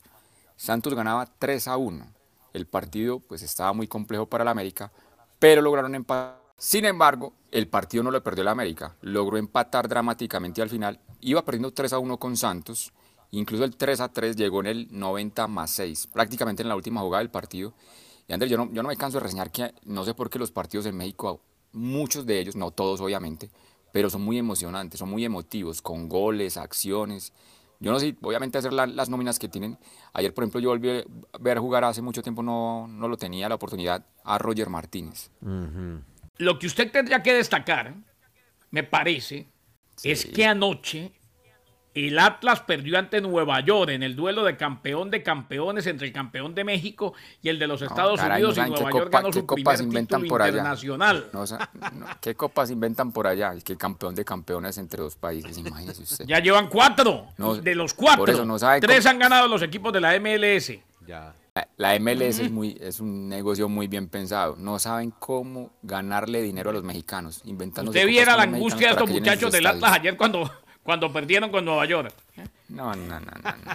Santos 0.55 0.93
ganaba 0.93 1.25
3 1.25 1.67
a 1.67 1.77
1. 1.77 2.05
El 2.53 2.67
partido 2.67 3.19
pues 3.19 3.41
estaba 3.41 3.73
muy 3.73 3.87
complejo 3.87 4.27
para 4.27 4.43
el 4.43 4.47
América, 4.47 4.91
pero 5.39 5.61
lograron 5.61 5.95
empatar. 5.95 6.39
Sin 6.55 6.85
embargo, 6.85 7.33
el 7.51 7.67
partido 7.67 8.03
no 8.03 8.11
lo 8.11 8.23
perdió 8.23 8.43
el 8.43 8.47
América. 8.47 8.95
Logró 9.01 9.37
empatar 9.37 9.89
dramáticamente 9.89 10.61
al 10.61 10.69
final. 10.69 10.99
Iba 11.23 11.43
perdiendo 11.45 11.71
3 11.71 11.93
a 11.93 11.99
1 11.99 12.17
con 12.17 12.35
Santos. 12.37 12.91
Incluso 13.31 13.63
el 13.63 13.75
3 13.75 13.99
a 13.99 14.09
3 14.09 14.35
llegó 14.35 14.59
en 14.59 14.67
el 14.67 14.87
90 14.91 15.47
más 15.47 15.71
6, 15.71 16.07
prácticamente 16.07 16.61
en 16.61 16.69
la 16.69 16.75
última 16.75 17.01
jugada 17.01 17.19
del 17.23 17.31
partido. 17.31 17.73
Y 18.27 18.33
Andrés, 18.33 18.51
yo 18.51 18.57
no, 18.57 18.71
yo 18.71 18.83
no 18.83 18.89
me 18.89 18.95
canso 18.97 19.17
de 19.17 19.23
reseñar 19.23 19.51
que 19.51 19.73
no 19.85 20.03
sé 20.05 20.13
por 20.13 20.29
qué 20.29 20.37
los 20.37 20.51
partidos 20.51 20.85
en 20.85 20.95
México, 20.95 21.41
muchos 21.71 22.25
de 22.25 22.39
ellos, 22.39 22.55
no 22.55 22.71
todos 22.71 23.01
obviamente, 23.01 23.49
pero 23.91 24.09
son 24.09 24.21
muy 24.21 24.37
emocionantes, 24.37 24.99
son 24.99 25.09
muy 25.09 25.25
emotivos, 25.25 25.81
con 25.81 26.07
goles, 26.07 26.57
acciones. 26.57 27.33
Yo 27.79 27.91
no 27.91 27.99
sé, 27.99 28.15
obviamente 28.21 28.57
hacer 28.59 28.71
la- 28.71 28.85
las 28.87 29.09
nóminas 29.09 29.39
que 29.39 29.49
tienen. 29.49 29.77
Ayer, 30.13 30.33
por 30.33 30.43
ejemplo, 30.43 30.59
yo 30.61 30.69
volví 30.69 30.89
a 30.89 31.03
ver 31.39 31.57
jugar 31.59 31.83
hace 31.85 32.01
mucho 32.01 32.21
tiempo, 32.21 32.43
no, 32.43 32.87
no 32.87 33.07
lo 33.07 33.17
tenía 33.17 33.49
la 33.49 33.55
oportunidad, 33.55 34.05
a 34.23 34.37
Roger 34.37 34.69
Martínez. 34.69 35.31
Lo 36.37 36.59
que 36.59 36.67
usted 36.67 36.91
tendría 36.91 37.21
que 37.23 37.33
destacar, 37.33 37.95
me 38.71 38.83
parece, 38.83 39.47
es 40.03 40.21
Sí. 40.21 40.31
que 40.31 40.45
anoche 40.45 41.11
el 41.95 42.17
Atlas 42.17 42.59
perdió 42.61 42.97
ante 42.97 43.21
Nueva 43.21 43.59
York 43.59 43.91
en 43.91 44.01
el 44.01 44.15
duelo 44.15 44.43
de 44.43 44.57
campeón 44.57 45.11
de 45.11 45.21
campeones 45.21 45.85
entre 45.85 46.07
el 46.07 46.13
campeón 46.13 46.55
de 46.55 46.63
México 46.63 47.13
y 47.43 47.49
el 47.49 47.59
de 47.59 47.67
los 47.67 47.83
Estados 47.83 48.19
caray, 48.19 48.41
Unidos 48.41 48.57
no 48.57 48.65
y 48.65 48.69
Nueva 48.71 48.85
qué 48.89 48.91
York 48.97 49.05
copa- 49.05 49.17
ganó 49.21 49.31
su 49.33 49.45
copas 49.45 49.75
primer 49.77 49.81
inventan 49.93 50.25
por 50.27 50.41
allá. 50.41 50.51
internacional. 50.53 51.29
No, 51.31 51.45
no, 51.45 52.05
¿Qué 52.19 52.33
copas 52.33 52.71
inventan 52.71 53.11
por 53.11 53.27
allá? 53.27 53.53
Es 53.53 53.63
que 53.63 53.73
el 53.73 53.77
campeón 53.77 54.15
de 54.15 54.25
campeones 54.25 54.79
entre 54.79 55.03
dos 55.03 55.15
países, 55.15 55.55
imagínese 55.55 56.01
usted. 56.01 56.25
Ya 56.25 56.39
llevan 56.39 56.67
cuatro. 56.67 57.27
No, 57.37 57.53
de 57.57 57.75
los 57.75 57.93
cuatro, 57.93 58.43
no 58.43 58.57
tres 58.57 59.03
cómo- 59.03 59.09
han 59.11 59.19
ganado 59.19 59.47
los 59.47 59.61
equipos 59.61 59.93
de 59.93 60.01
la 60.01 60.15
MLS. 60.15 60.79
Ya. 61.07 61.35
La- 61.55 61.67
La 61.77 61.99
MLS 61.99 62.39
es, 62.39 62.51
muy, 62.51 62.77
es 62.81 62.99
un 62.99 63.29
negocio 63.29 63.69
muy 63.69 63.87
bien 63.87 64.07
pensado. 64.07 64.55
No 64.57 64.79
saben 64.79 65.11
cómo 65.19 65.71
ganarle 65.83 66.41
dinero 66.41 66.71
a 66.71 66.73
los 66.73 66.83
mexicanos. 66.83 67.41
Inventando 67.45 67.91
Usted 67.91 68.07
viera 68.07 68.35
la 68.35 68.43
angustia 68.43 68.87
de 68.87 68.93
estos 68.93 69.09
muchachos 69.09 69.51
del 69.51 69.67
Atlas 69.67 69.91
ayer 69.93 70.17
cuando, 70.17 70.49
cuando 70.81 71.13
perdieron 71.13 71.51
con 71.51 71.63
Nueva 71.65 71.85
York. 71.85 72.11
No, 72.69 72.95
no, 72.95 73.19
no, 73.19 73.19
no. 73.19 73.31
no. 73.43 73.71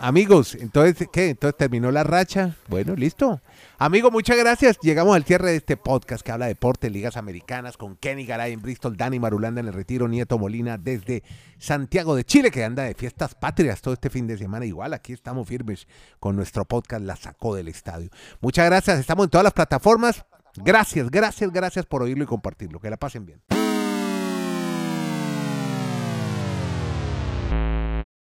Amigos, 0.00 0.54
entonces, 0.54 1.08
¿qué? 1.12 1.30
Entonces 1.30 1.56
terminó 1.56 1.90
la 1.90 2.04
racha. 2.04 2.54
Bueno, 2.68 2.94
listo. 2.94 3.40
Amigo, 3.80 4.10
muchas 4.10 4.36
gracias. 4.36 4.76
Llegamos 4.80 5.14
al 5.14 5.22
cierre 5.22 5.52
de 5.52 5.56
este 5.58 5.76
podcast 5.76 6.24
que 6.24 6.32
habla 6.32 6.46
de 6.46 6.54
deportes, 6.54 6.90
ligas 6.90 7.16
americanas, 7.16 7.76
con 7.76 7.94
Kenny 7.94 8.26
Garay 8.26 8.52
en 8.52 8.60
Bristol, 8.60 8.96
Dani 8.96 9.20
Marulanda 9.20 9.60
en 9.60 9.68
el 9.68 9.72
Retiro, 9.72 10.08
Nieto 10.08 10.36
Molina 10.36 10.78
desde 10.78 11.22
Santiago 11.58 12.16
de 12.16 12.24
Chile, 12.24 12.50
que 12.50 12.64
anda 12.64 12.82
de 12.82 12.94
fiestas 12.94 13.36
patrias 13.36 13.80
todo 13.80 13.94
este 13.94 14.10
fin 14.10 14.26
de 14.26 14.36
semana. 14.36 14.66
Igual, 14.66 14.94
aquí 14.94 15.12
estamos 15.12 15.46
firmes 15.46 15.86
con 16.18 16.34
nuestro 16.34 16.64
podcast 16.64 17.04
La 17.04 17.14
Sacó 17.14 17.54
del 17.54 17.68
Estadio. 17.68 18.10
Muchas 18.40 18.66
gracias. 18.66 18.98
Estamos 18.98 19.26
en 19.26 19.30
todas 19.30 19.44
las 19.44 19.52
plataformas. 19.52 20.24
Gracias, 20.56 21.08
gracias, 21.08 21.52
gracias 21.52 21.86
por 21.86 22.02
oírlo 22.02 22.24
y 22.24 22.26
compartirlo. 22.26 22.80
Que 22.80 22.90
la 22.90 22.96
pasen 22.96 23.26
bien. 23.26 23.67